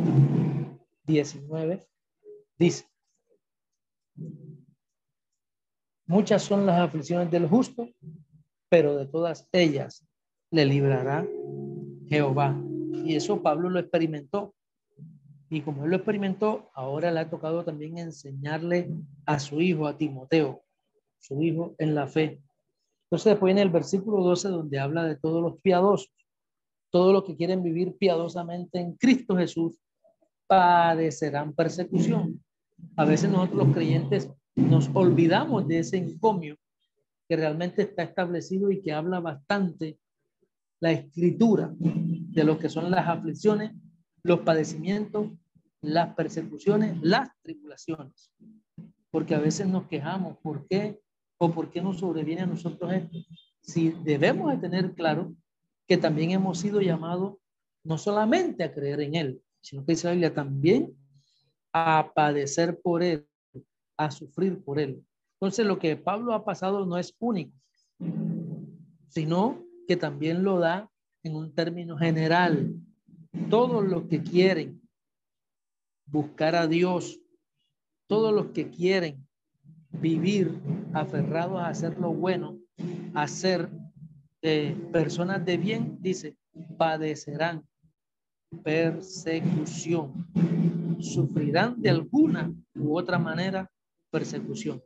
19. 1.06 1.88
Dice, 2.58 2.86
Muchas 6.08 6.42
son 6.42 6.66
las 6.66 6.80
aflicciones 6.80 7.30
del 7.30 7.48
justo, 7.48 7.88
pero 8.68 8.98
de 8.98 9.06
todas 9.06 9.48
ellas 9.52 10.04
le 10.50 10.66
librará 10.66 11.28
Jehová. 12.08 12.60
Y 13.06 13.16
eso 13.16 13.44
Pablo 13.44 13.70
lo 13.70 13.80
experimentó. 13.80 14.56
Y 15.52 15.62
como 15.62 15.84
él 15.84 15.92
lo 15.92 15.98
experimentó, 15.98 16.72
ahora 16.74 17.12
le 17.12 17.20
ha 17.20 17.30
tocado 17.30 17.64
también 17.64 18.00
enseñarle 18.00 18.92
a 19.28 19.40
su 19.40 19.62
hijo, 19.62 19.86
a 19.86 19.98
Timoteo, 19.98 20.64
su 21.20 21.40
hijo 21.44 21.76
en 21.78 21.94
la 21.94 22.08
fe. 22.08 22.42
Entonces 23.04 23.32
después 23.32 23.50
viene 23.50 23.62
el 23.62 23.70
versículo 23.70 24.24
12 24.24 24.50
donde 24.50 24.80
habla 24.80 25.04
de 25.04 25.16
todos 25.16 25.44
los 25.44 25.62
piadosos, 25.62 26.12
todos 26.92 27.14
los 27.14 27.24
que 27.24 27.36
quieren 27.36 27.64
vivir 27.64 27.96
piadosamente 27.98 28.80
en 28.80 28.94
Cristo 28.94 29.36
Jesús, 29.36 29.80
padecerán 30.48 31.54
persecución. 31.54 32.44
A 32.96 33.06
veces 33.06 33.30
nosotros 33.30 33.66
los 33.66 33.74
creyentes 33.76 34.30
nos 34.56 34.90
olvidamos 34.94 35.68
de 35.68 35.80
ese 35.80 35.98
encomio 35.98 36.58
que 37.28 37.36
realmente 37.36 37.84
está 37.84 38.04
establecido 38.04 38.72
y 38.72 38.82
que 38.82 38.92
habla 38.92 39.20
bastante 39.20 40.00
la 40.80 40.92
escritura 40.92 41.72
de 41.78 42.44
lo 42.44 42.58
que 42.58 42.70
son 42.70 42.90
las 42.90 43.08
aflicciones, 43.08 43.72
los 44.24 44.40
padecimientos, 44.40 45.30
las 45.82 46.16
persecuciones, 46.16 46.98
las 47.02 47.30
tribulaciones. 47.42 48.32
Porque 49.12 49.36
a 49.36 49.40
veces 49.40 49.68
nos 49.68 49.88
quejamos, 49.88 50.38
¿por 50.40 50.68
qué? 50.68 51.00
¿O 51.38 51.52
por 51.52 51.70
qué 51.70 51.82
nos 51.82 52.00
sobreviene 52.00 52.42
a 52.42 52.48
nosotros 52.48 52.92
esto? 52.92 53.18
Si 53.62 53.90
debemos 54.04 54.52
de 54.52 54.58
tener 54.58 54.94
claro 54.94 55.36
que 55.90 55.98
también 55.98 56.32
hemos 56.32 56.60
sido 56.60 56.80
llamados 56.80 57.36
no 57.84 57.98
solamente 57.98 58.64
a 58.64 58.74
creer 58.74 59.02
en 59.02 59.16
Él, 59.16 59.42
sino 59.60 59.84
que 59.84 59.92
dice 59.92 60.08
la 60.08 60.14
Biblia 60.14 60.34
también 60.34 60.96
a 61.74 62.12
padecer 62.16 62.80
por 62.80 63.04
Él 63.04 63.28
a 64.00 64.10
sufrir 64.10 64.64
por 64.64 64.80
él. 64.80 65.06
Entonces 65.34 65.66
lo 65.66 65.78
que 65.78 65.98
Pablo 65.98 66.34
ha 66.34 66.46
pasado 66.46 66.86
no 66.86 66.98
es 66.98 67.14
único, 67.20 67.52
sino 69.10 69.62
que 69.88 69.98
también 69.98 70.44
lo 70.44 70.60
da 70.60 70.90
en 71.22 71.36
un 71.36 71.54
término 71.54 71.98
general. 71.98 72.76
Todos 73.50 73.86
los 73.86 74.04
que 74.06 74.24
quieren 74.24 74.82
buscar 76.06 76.56
a 76.56 76.66
Dios, 76.68 77.20
todos 78.08 78.34
los 78.34 78.48
que 78.48 78.70
quieren 78.70 79.28
vivir 79.92 80.58
aferrados 80.94 81.60
a 81.60 81.68
hacer 81.68 82.00
lo 82.00 82.14
bueno, 82.14 82.58
a 83.14 83.28
ser 83.28 83.70
personas 84.42 85.46
de 85.46 85.58
bien, 85.58 85.98
dice, 86.00 86.36
padecerán 86.78 87.66
persecución, 88.64 90.28
sufrirán 91.00 91.82
de 91.82 91.90
alguna 91.90 92.54
u 92.76 92.98
otra 92.98 93.20
manera 93.20 93.72
persecución. 94.10 94.82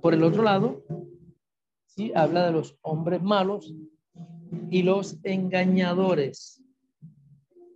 Por 0.00 0.14
el 0.14 0.22
otro 0.22 0.42
lado, 0.42 0.84
sí, 1.86 2.12
habla 2.14 2.46
de 2.46 2.52
los 2.52 2.76
hombres 2.82 3.22
malos 3.22 3.74
y 4.70 4.82
los 4.82 5.18
engañadores. 5.22 6.62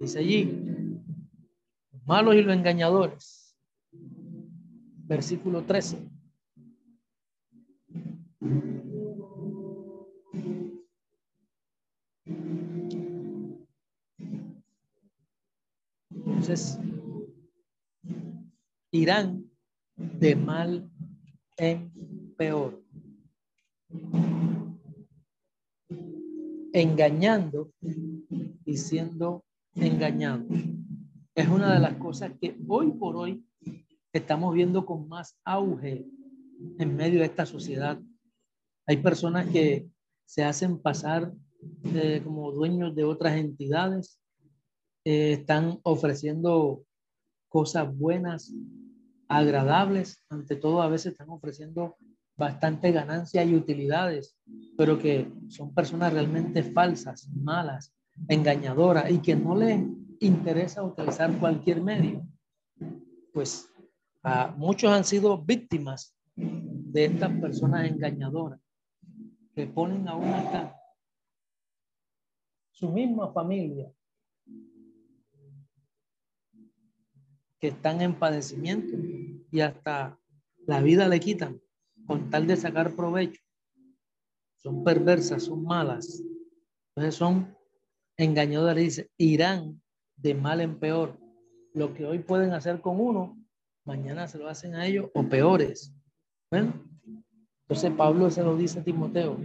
Dice 0.01 0.19
allí, 0.19 0.45
los 1.93 2.07
malos 2.07 2.35
y 2.35 2.43
los 2.43 2.55
engañadores. 2.57 3.57
Versículo 5.07 5.63
13. 5.63 6.09
Entonces, 16.41 16.79
irán 18.91 19.45
de 19.95 20.35
mal 20.35 20.91
en 21.59 21.93
peor. 22.39 22.83
Engañando 26.73 27.71
y 28.65 28.75
siendo 28.79 29.45
engañados. 29.75 30.47
Es 31.35 31.47
una 31.47 31.75
de 31.75 31.81
las 31.81 31.97
cosas 31.97 32.33
que 32.41 32.57
hoy 32.67 32.91
por 32.93 33.17
hoy 33.17 33.45
estamos 34.11 34.55
viendo 34.55 34.87
con 34.87 35.11
más 35.11 35.39
auge 35.45 36.07
en 36.79 36.97
medio 36.97 37.21
de 37.21 37.27
esta 37.27 37.45
sociedad. 37.45 38.01
Hay 38.87 38.97
personas 38.97 39.47
que 39.51 39.91
se 40.25 40.43
hacen 40.43 40.81
pasar 40.81 41.35
como 42.25 42.51
dueños 42.51 42.95
de 42.95 43.05
otras 43.05 43.37
entidades, 43.37 44.20
eh, 45.05 45.33
están 45.33 45.81
ofreciendo 45.83 46.85
cosas 47.49 47.97
buenas, 47.97 48.53
agradables, 49.29 50.23
ante 50.29 50.57
todo 50.57 50.83
a 50.83 50.89
veces 50.89 51.13
están 51.13 51.31
ofreciendo 51.31 51.97
bastante 52.37 52.91
ganancia 52.91 53.45
y 53.45 53.55
utilidades, 53.55 54.37
pero 54.77 54.99
que 54.99 55.31
son 55.49 55.73
personas 55.75 56.13
realmente 56.13 56.63
falsas, 56.63 57.29
malas, 57.29 57.95
engañadoras 58.29 59.11
y 59.11 59.19
que 59.19 59.37
no 59.37 59.55
les 59.55 59.81
interesa 60.21 60.83
utilizar 60.83 61.39
cualquier 61.39 61.83
medio. 61.83 62.27
Pues 63.33 63.71
muchos 64.57 64.91
han 64.91 65.05
sido 65.05 65.39
víctimas 65.39 66.15
de 66.35 67.07
estas 67.07 67.33
personas 67.41 67.89
engañadoras 67.89 68.61
que 69.55 69.67
ponen 69.67 70.09
a 70.09 70.17
una 70.17 70.75
su 72.71 72.91
misma 72.91 73.33
familia 73.33 73.93
que 77.61 77.69
están 77.69 78.01
en 78.01 78.15
padecimiento 78.15 78.97
y 79.51 79.61
hasta 79.61 80.19
la 80.67 80.81
vida 80.81 81.09
le 81.09 81.21
quitan 81.21 81.61
con 82.07 82.31
tal 82.31 82.47
de 82.47 82.57
sacar 82.57 82.97
provecho. 82.97 83.41
Son 84.57 84.83
perversas, 84.83 85.45
son 85.45 85.63
malas. 85.65 86.23
Entonces 86.89 87.15
son 87.15 87.57
engañadoras. 88.17 88.77
Dice, 88.77 89.11
irán 89.17 89.81
de 90.17 90.35
mal 90.35 90.61
en 90.61 90.79
peor. 90.79 91.19
Lo 91.73 91.95
que 91.95 92.05
hoy 92.05 92.19
pueden 92.19 92.53
hacer 92.53 92.81
con 92.81 93.01
uno, 93.01 93.39
mañana 93.85 94.27
se 94.27 94.39
lo 94.39 94.49
hacen 94.49 94.75
a 94.75 94.87
ellos 94.87 95.11
o 95.15 95.23
peores. 95.23 95.95
Bueno, 96.51 96.75
entonces 97.63 97.93
Pablo 97.93 98.31
se 98.31 98.43
lo 98.43 98.57
dice 98.57 98.81
a 98.81 98.85
Timoteo. 98.85 99.39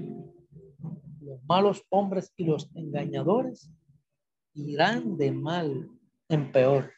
Los 1.21 1.43
malos 1.43 1.85
hombres 1.89 2.33
y 2.35 2.45
los 2.45 2.69
engañadores 2.75 3.69
irán 4.53 5.17
de 5.17 5.31
mal 5.31 5.89
en 6.29 6.51
peor. 6.51 6.94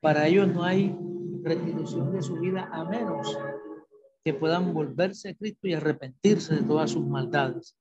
Para 0.00 0.26
ellos 0.26 0.48
no 0.48 0.64
hay 0.64 0.96
restitución 1.42 2.12
de 2.12 2.22
su 2.22 2.36
vida 2.36 2.68
a 2.72 2.84
menos 2.84 3.38
que 4.24 4.34
puedan 4.34 4.72
volverse 4.72 5.30
a 5.30 5.34
Cristo 5.34 5.68
y 5.68 5.74
arrepentirse 5.74 6.54
de 6.54 6.62
todas 6.62 6.90
sus 6.90 7.06
maldades. 7.06 7.76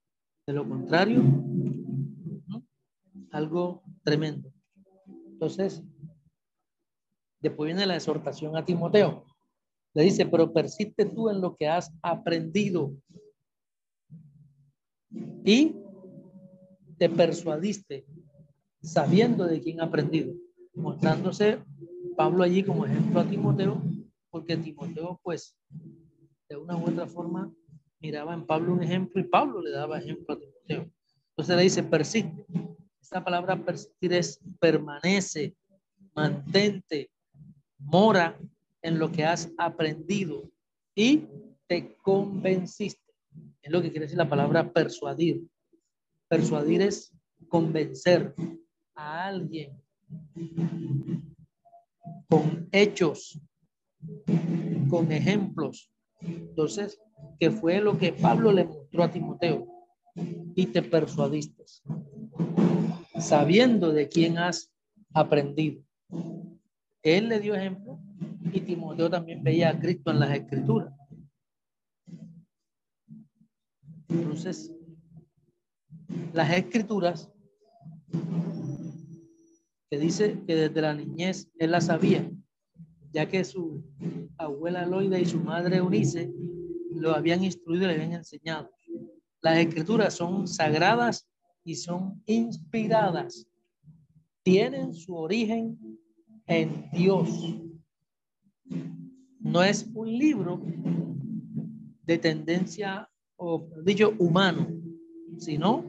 De 0.45 0.53
lo 0.53 0.67
contrario, 0.67 1.23
algo 3.31 3.83
tremendo. 4.03 4.51
Entonces, 5.31 5.83
después 7.41 7.67
viene 7.67 7.85
la 7.85 7.95
exhortación 7.95 8.55
a 8.57 8.65
Timoteo. 8.65 9.25
Le 9.93 10.03
dice, 10.03 10.25
pero 10.25 10.51
persiste 10.51 11.05
tú 11.05 11.29
en 11.29 11.41
lo 11.41 11.55
que 11.55 11.67
has 11.67 11.91
aprendido 12.01 12.93
y 15.43 15.75
te 16.97 17.09
persuadiste 17.09 18.05
sabiendo 18.81 19.45
de 19.45 19.61
quién 19.61 19.81
ha 19.81 19.85
aprendido, 19.85 20.33
mostrándose 20.73 21.59
Pablo 22.19 22.43
allí 22.43 22.63
como 22.63 22.85
ejemplo 22.85 23.21
a 23.21 23.23
Timoteo, 23.23 23.81
porque 24.29 24.57
Timoteo, 24.57 25.21
pues, 25.23 25.55
de 26.49 26.57
una 26.57 26.75
u 26.75 26.89
otra 26.89 27.07
forma, 27.07 27.49
miraba 28.01 28.33
en 28.33 28.45
Pablo 28.45 28.73
un 28.73 28.83
ejemplo 28.83 29.21
y 29.21 29.23
Pablo 29.23 29.61
le 29.61 29.71
daba 29.71 29.99
ejemplo 29.99 30.35
a 30.35 30.37
Timoteo. 30.37 30.91
Entonces 31.29 31.55
le 31.55 31.63
dice, 31.63 31.81
persiste. 31.81 32.45
Esta 33.01 33.23
palabra 33.23 33.55
persistir 33.63 34.11
es 34.11 34.37
permanece, 34.59 35.55
mantente, 36.13 37.09
mora 37.77 38.37
en 38.81 38.99
lo 38.99 39.09
que 39.09 39.23
has 39.23 39.49
aprendido 39.57 40.51
y 40.93 41.25
te 41.67 41.95
convenciste. 42.01 43.13
Es 43.61 43.71
lo 43.71 43.81
que 43.81 43.91
quiere 43.91 44.07
decir 44.07 44.17
la 44.17 44.27
palabra 44.27 44.73
persuadir. 44.73 45.47
Persuadir 46.27 46.81
es 46.81 47.13
convencer 47.47 48.35
a 48.93 49.27
alguien 49.27 49.71
con 52.27 52.67
hechos, 52.71 53.39
con 54.89 55.11
ejemplos. 55.11 55.91
Entonces, 56.21 56.99
que 57.39 57.51
fue 57.51 57.81
lo 57.81 57.97
que 57.97 58.13
Pablo 58.13 58.51
le 58.51 58.65
mostró 58.65 59.03
a 59.03 59.11
Timoteo 59.11 59.67
y 60.55 60.67
te 60.67 60.81
persuadiste, 60.81 61.63
sabiendo 63.19 63.91
de 63.91 64.07
quién 64.07 64.37
has 64.37 64.71
aprendido. 65.13 65.81
Él 67.01 67.29
le 67.29 67.39
dio 67.39 67.55
ejemplo 67.55 67.99
y 68.51 68.61
Timoteo 68.61 69.09
también 69.09 69.43
veía 69.43 69.69
a 69.69 69.79
Cristo 69.79 70.11
en 70.11 70.19
las 70.19 70.31
escrituras. 70.31 70.93
Entonces, 74.09 74.73
las 76.33 76.51
escrituras 76.51 77.31
que 79.89 79.97
dice 79.97 80.39
que 80.45 80.55
desde 80.55 80.81
la 80.81 80.93
niñez 80.93 81.49
él 81.57 81.71
la 81.71 81.81
sabía, 81.81 82.29
ya 83.11 83.27
que 83.27 83.43
su 83.43 83.83
abuela 84.37 84.85
Loida 84.85 85.19
y 85.19 85.25
su 85.25 85.39
madre 85.39 85.77
Eunice 85.77 86.31
lo 86.91 87.11
habían 87.11 87.43
instruido 87.43 87.85
y 87.85 87.87
le 87.87 87.93
habían 87.95 88.13
enseñado. 88.13 88.69
Las 89.41 89.57
escrituras 89.57 90.13
son 90.13 90.47
sagradas 90.47 91.27
y 91.63 91.75
son 91.75 92.21
inspiradas. 92.25 93.47
Tienen 94.43 94.93
su 94.93 95.15
origen 95.15 95.77
en 96.45 96.89
Dios. 96.91 97.29
No 99.39 99.63
es 99.63 99.89
un 99.93 100.17
libro 100.17 100.61
de 102.03 102.17
tendencia 102.17 103.09
o 103.37 103.67
dicho 103.83 104.13
humano, 104.19 104.67
sino 105.37 105.85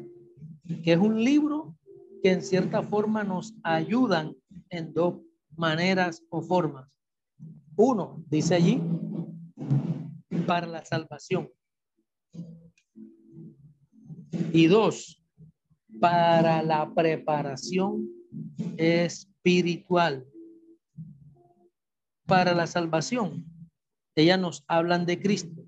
que 0.83 0.93
es 0.93 0.99
un 0.99 1.23
libro 1.23 1.77
que 2.23 2.33
en 2.33 2.43
cierta 2.43 2.83
forma 2.83 3.25
nos 3.25 3.55
ayudan 3.63 4.37
en 4.69 4.93
dos 4.93 5.21
maneras 5.57 6.23
o 6.31 6.43
formas. 6.43 6.89
Uno, 7.77 8.23
dice 8.29 8.55
allí, 8.55 8.83
para 10.47 10.67
la 10.67 10.85
salvación. 10.85 11.51
Y 14.53 14.67
dos, 14.67 15.23
para 16.01 16.63
la 16.63 16.93
preparación 16.95 18.09
espiritual. 18.77 20.27
Para 22.27 22.55
la 22.55 22.67
salvación, 22.67 23.45
ellas 24.15 24.39
nos 24.39 24.65
hablan 24.69 25.07
de 25.07 25.21
Cristo. 25.21 25.67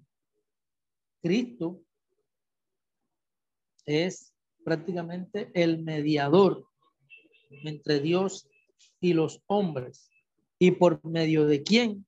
Cristo 1.23 1.81
es 3.87 4.32
prácticamente 4.65 5.51
el 5.55 5.83
mediador 5.83 6.67
entre 7.51 8.01
Dios 8.01 8.49
y 9.01 9.13
los 9.13 9.43
hombres. 9.47 10.11
Y 10.59 10.73
por 10.73 11.05
medio 11.05 11.47
de 11.47 11.63
quién 11.63 12.07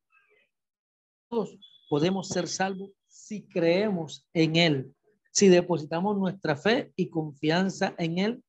todos 1.28 1.58
podemos 1.88 2.28
ser 2.28 2.48
salvos 2.48 2.90
si 3.08 3.42
creemos 3.42 4.26
en 4.32 4.56
Él. 4.56 4.94
Si 5.30 5.48
depositamos 5.48 6.16
nuestra 6.16 6.56
fe 6.56 6.92
y 6.96 7.08
confianza 7.08 7.94
en 7.98 8.18
Él, 8.18 8.44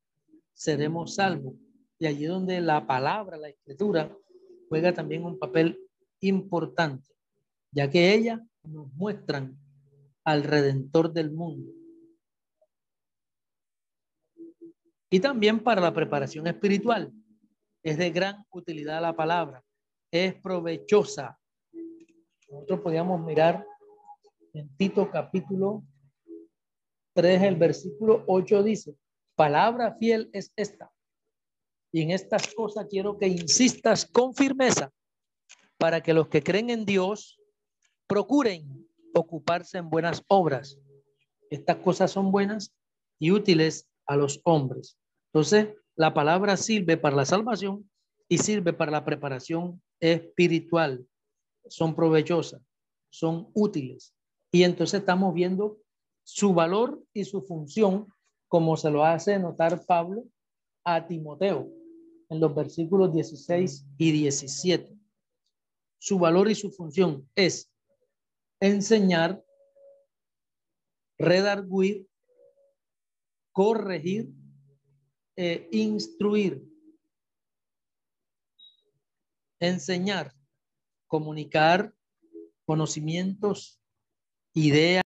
seremos 0.53 1.15
salvos. 1.15 1.55
Y 1.97 2.05
allí 2.05 2.25
donde 2.25 2.61
la 2.61 2.85
palabra, 2.85 3.37
la 3.37 3.49
escritura, 3.49 4.15
juega 4.69 4.93
también 4.93 5.23
un 5.23 5.39
papel 5.39 5.79
importante, 6.19 7.09
ya 7.71 7.89
que 7.89 8.13
ellas 8.13 8.39
nos 8.63 8.91
muestran 8.93 9.57
al 10.23 10.43
Redentor 10.43 11.13
del 11.13 11.31
mundo. 11.31 11.71
Y 15.09 15.19
también 15.19 15.63
para 15.63 15.81
la 15.81 15.93
preparación 15.93 16.47
espiritual. 16.47 17.13
Es 17.83 17.97
de 17.97 18.09
gran 18.09 18.43
utilidad 18.49 19.01
la 19.01 19.15
palabra. 19.15 19.63
Es 20.11 20.33
provechosa. 20.35 21.39
Nosotros 22.49 22.81
podíamos 22.81 23.21
mirar 23.21 23.65
en 24.53 24.75
Tito 24.77 25.11
capítulo 25.11 25.83
3, 27.13 27.43
el 27.43 27.55
versículo 27.55 28.23
8 28.27 28.63
dice, 28.63 28.95
palabra 29.35 29.95
fiel 29.95 30.29
es 30.33 30.51
esta. 30.55 30.91
Y 31.91 32.01
en 32.01 32.11
estas 32.11 32.53
cosas 32.53 32.87
quiero 32.89 33.17
que 33.17 33.27
insistas 33.27 34.05
con 34.05 34.33
firmeza 34.33 34.91
para 35.77 36.01
que 36.01 36.13
los 36.13 36.27
que 36.27 36.43
creen 36.43 36.69
en 36.69 36.85
Dios 36.85 37.39
procuren 38.07 38.85
ocuparse 39.13 39.77
en 39.77 39.89
buenas 39.89 40.23
obras. 40.27 40.77
Estas 41.49 41.77
cosas 41.77 42.11
son 42.11 42.31
buenas 42.31 42.73
y 43.19 43.31
útiles 43.31 43.87
a 44.07 44.15
los 44.15 44.41
hombres. 44.43 44.97
Entonces, 45.33 45.69
la 45.95 46.13
palabra 46.13 46.57
sirve 46.57 46.97
para 46.97 47.15
la 47.15 47.25
salvación 47.25 47.89
y 48.27 48.37
sirve 48.37 48.73
para 48.73 48.91
la 48.91 49.05
preparación 49.05 49.81
espiritual. 49.99 51.05
Son 51.67 51.95
provechosas, 51.95 52.61
son 53.09 53.49
útiles. 53.53 54.13
Y 54.51 54.63
entonces 54.63 55.01
estamos 55.01 55.33
viendo 55.33 55.79
su 56.23 56.53
valor 56.53 57.03
y 57.13 57.25
su 57.25 57.41
función, 57.41 58.07
como 58.47 58.77
se 58.77 58.89
lo 58.89 59.05
hace 59.05 59.37
notar 59.39 59.85
Pablo 59.85 60.25
a 60.83 61.05
Timoteo 61.07 61.71
en 62.29 62.39
los 62.39 62.55
versículos 62.55 63.13
16 63.13 63.85
y 63.97 64.11
17. 64.11 64.95
Su 65.99 66.19
valor 66.19 66.49
y 66.49 66.55
su 66.55 66.71
función 66.71 67.29
es 67.35 67.71
enseñar, 68.59 69.43
redarguir, 71.17 72.07
corregir 73.55 74.27
e 75.37 75.69
instruir. 75.71 76.61
Enseñar, 79.61 80.35
comunicar 81.07 81.95
conocimientos, 82.65 83.79
ideas. 84.53 85.03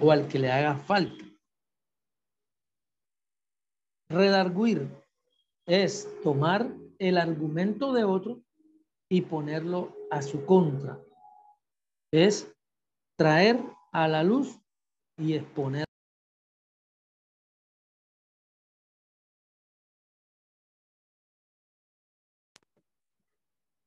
o 0.00 0.12
al 0.12 0.28
que 0.28 0.38
le 0.38 0.50
haga 0.50 0.76
falta. 0.76 1.24
Redarguir 4.08 4.88
es 5.66 6.08
tomar 6.22 6.72
el 6.98 7.18
argumento 7.18 7.92
de 7.92 8.04
otro 8.04 8.42
y 9.08 9.22
ponerlo 9.22 9.96
a 10.10 10.22
su 10.22 10.44
contra. 10.44 11.00
Es 12.12 12.52
traer 13.16 13.62
a 13.92 14.08
la 14.08 14.22
luz 14.22 14.58
y 15.16 15.34
exponer. 15.34 15.84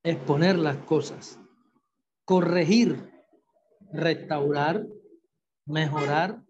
Exponer 0.03 0.57
las 0.57 0.77
cosas. 0.77 1.39
Corregir, 2.25 3.11
restaurar, 3.93 4.87
mejorar, 5.65 6.41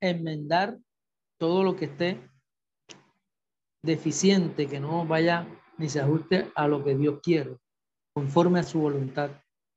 enmendar 0.00 0.78
todo 1.38 1.62
lo 1.62 1.76
que 1.76 1.86
esté 1.86 2.28
deficiente, 3.82 4.66
que 4.66 4.80
no 4.80 5.06
vaya 5.06 5.46
ni 5.76 5.88
se 5.88 6.00
ajuste 6.00 6.50
a 6.54 6.66
lo 6.66 6.82
que 6.84 6.96
Dios 6.96 7.20
quiere, 7.22 7.56
conforme 8.12 8.60
a 8.60 8.64
su 8.64 8.80
voluntad, 8.80 9.30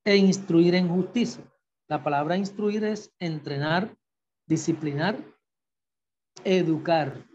e 0.03 0.15
instruir 0.17 0.75
en 0.75 0.89
justicia. 0.89 1.43
La 1.87 2.03
palabra 2.03 2.37
instruir 2.37 2.83
es 2.83 3.13
entrenar, 3.19 3.95
disciplinar, 4.47 5.17
educar, 6.43 7.25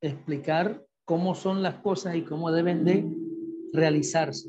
explicar 0.00 0.86
cómo 1.04 1.34
son 1.34 1.62
las 1.62 1.76
cosas 1.76 2.16
y 2.16 2.22
cómo 2.22 2.50
deben 2.50 2.84
de 2.84 3.04
realizarse. 3.72 4.48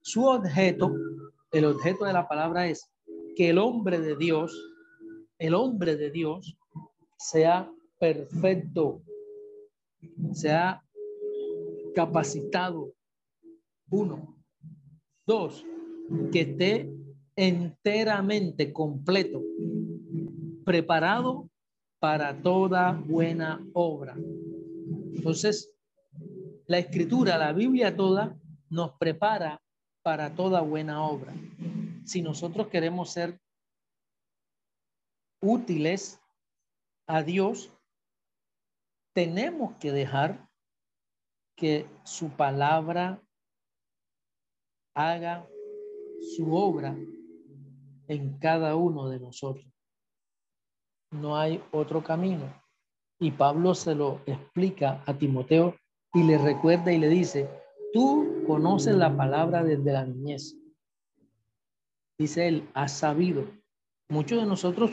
Su 0.00 0.24
objeto, 0.24 0.92
el 1.52 1.64
objeto 1.64 2.04
de 2.04 2.12
la 2.12 2.26
palabra 2.26 2.66
es 2.66 2.90
que 3.36 3.50
el 3.50 3.58
hombre 3.58 4.00
de 4.00 4.16
Dios, 4.16 4.56
el 5.38 5.54
hombre 5.54 5.96
de 5.96 6.10
Dios, 6.10 6.56
sea 7.18 7.70
perfecto, 7.98 9.02
sea 10.32 10.82
capacitado. 11.94 12.94
Uno. 13.90 14.36
Dos, 15.26 15.64
que 16.32 16.40
esté 16.40 16.90
enteramente 17.36 18.72
completo, 18.72 19.42
preparado 20.64 21.48
para 22.00 22.42
toda 22.42 22.92
buena 22.92 23.64
obra. 23.72 24.16
Entonces, 25.14 25.72
la 26.66 26.78
escritura, 26.78 27.38
la 27.38 27.52
Biblia 27.52 27.94
toda, 27.94 28.36
nos 28.68 28.92
prepara 28.98 29.62
para 30.02 30.34
toda 30.34 30.60
buena 30.60 31.04
obra. 31.06 31.32
Si 32.04 32.22
nosotros 32.22 32.68
queremos 32.68 33.10
ser 33.10 33.40
útiles 35.40 36.20
a 37.06 37.22
Dios, 37.22 37.72
tenemos 39.12 39.76
que 39.76 39.92
dejar 39.92 40.48
que 41.56 41.86
su 42.04 42.30
palabra 42.30 43.22
haga 44.94 45.46
su 46.36 46.54
obra 46.54 46.96
en 48.08 48.38
cada 48.38 48.76
uno 48.76 49.08
de 49.08 49.20
nosotros. 49.20 49.66
No 51.10 51.36
hay 51.36 51.62
otro 51.72 52.02
camino. 52.02 52.52
Y 53.20 53.30
Pablo 53.30 53.74
se 53.74 53.94
lo 53.94 54.20
explica 54.26 55.02
a 55.06 55.14
Timoteo 55.14 55.76
y 56.14 56.24
le 56.24 56.38
recuerda 56.38 56.92
y 56.92 56.98
le 56.98 57.08
dice, 57.08 57.48
tú 57.92 58.42
conoces 58.46 58.96
la 58.96 59.16
palabra 59.16 59.62
desde 59.62 59.92
la 59.92 60.04
niñez. 60.04 60.56
Dice 62.18 62.48
él, 62.48 62.68
has 62.74 62.92
sabido. 62.92 63.46
Muchos 64.08 64.40
de 64.40 64.46
nosotros 64.46 64.90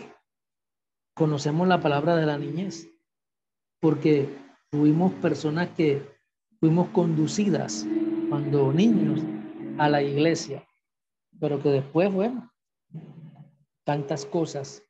conocemos 1.15 1.67
la 1.67 1.81
palabra 1.81 2.15
de 2.15 2.25
la 2.25 2.37
niñez 2.37 2.87
porque 3.79 4.29
tuvimos 4.69 5.13
personas 5.15 5.69
que 5.69 6.05
fuimos 6.59 6.89
conducidas 6.89 7.85
cuando 8.29 8.71
niños 8.73 9.21
a 9.77 9.89
la 9.89 10.03
iglesia, 10.03 10.67
pero 11.39 11.61
que 11.61 11.69
después, 11.69 12.13
bueno, 12.13 12.51
tantas 13.85 14.25
cosas. 14.25 14.83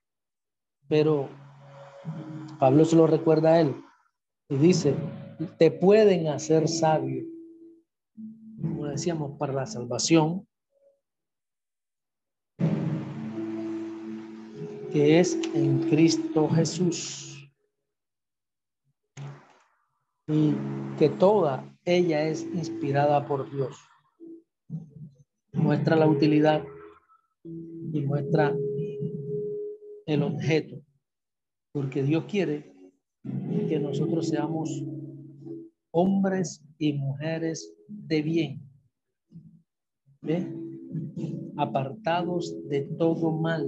Pero 0.88 1.30
Pablo 2.60 2.84
se 2.86 2.96
lo 2.96 3.08
recuerda 3.08 3.54
a 3.54 3.62
él 3.62 3.76
y 4.50 4.58
dice, 4.58 4.96
te 5.58 5.72
pueden 5.72 6.28
hacer 6.28 6.68
sabio, 6.68 7.24
como 8.62 8.88
decíamos, 8.88 9.38
para 9.38 9.54
la 9.54 9.66
salvación, 9.68 10.48
que 14.92 15.20
es 15.20 15.36
en 15.54 15.88
Cristo 15.90 16.50
Jesús. 16.50 17.29
Y 20.30 20.54
que 21.00 21.10
toda 21.10 21.66
ella 21.86 22.28
es 22.28 22.44
inspirada 22.54 23.26
por 23.28 23.52
Dios. 23.52 23.76
Muestra 25.54 25.96
la 25.96 26.08
utilidad 26.08 26.64
y 27.44 28.02
muestra 28.02 28.56
el 30.06 30.24
objeto, 30.24 30.82
porque 31.72 32.04
Dios 32.04 32.26
quiere 32.26 32.72
que 33.68 33.80
nosotros 33.80 34.30
seamos 34.30 34.84
hombres 35.92 36.64
y 36.78 36.94
mujeres 36.94 37.74
de 37.88 38.22
bien, 38.22 38.62
apartados 41.58 42.56
de 42.70 42.82
todo 42.82 43.32
mal, 43.32 43.68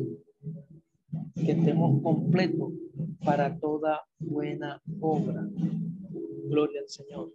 que 1.36 1.54
estemos 1.54 2.02
completos 2.04 2.72
para 3.26 3.58
toda 3.60 4.02
buena 4.20 4.80
obra. 5.00 5.48
Gloria 6.52 6.82
al 6.82 6.90
Señor. 6.90 7.34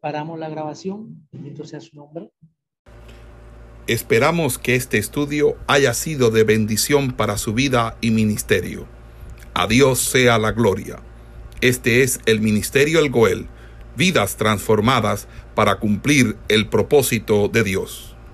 Paramos 0.00 0.38
la 0.38 0.48
grabación. 0.48 1.28
Bendito 1.30 1.64
sea 1.64 1.80
su 1.80 1.94
nombre. 1.94 2.30
Esperamos 3.86 4.56
que 4.58 4.74
este 4.74 4.96
estudio 4.96 5.58
haya 5.66 5.92
sido 5.92 6.30
de 6.30 6.44
bendición 6.44 7.12
para 7.12 7.36
su 7.36 7.52
vida 7.52 7.98
y 8.00 8.10
ministerio. 8.10 8.86
A 9.52 9.66
Dios 9.66 9.98
sea 9.98 10.38
la 10.38 10.52
gloria. 10.52 11.02
Este 11.60 12.02
es 12.02 12.20
el 12.24 12.40
Ministerio 12.40 13.00
El 13.00 13.10
Goel, 13.10 13.48
vidas 13.94 14.38
transformadas 14.38 15.28
para 15.54 15.80
cumplir 15.80 16.38
el 16.48 16.70
propósito 16.70 17.48
de 17.48 17.64
Dios. 17.64 18.07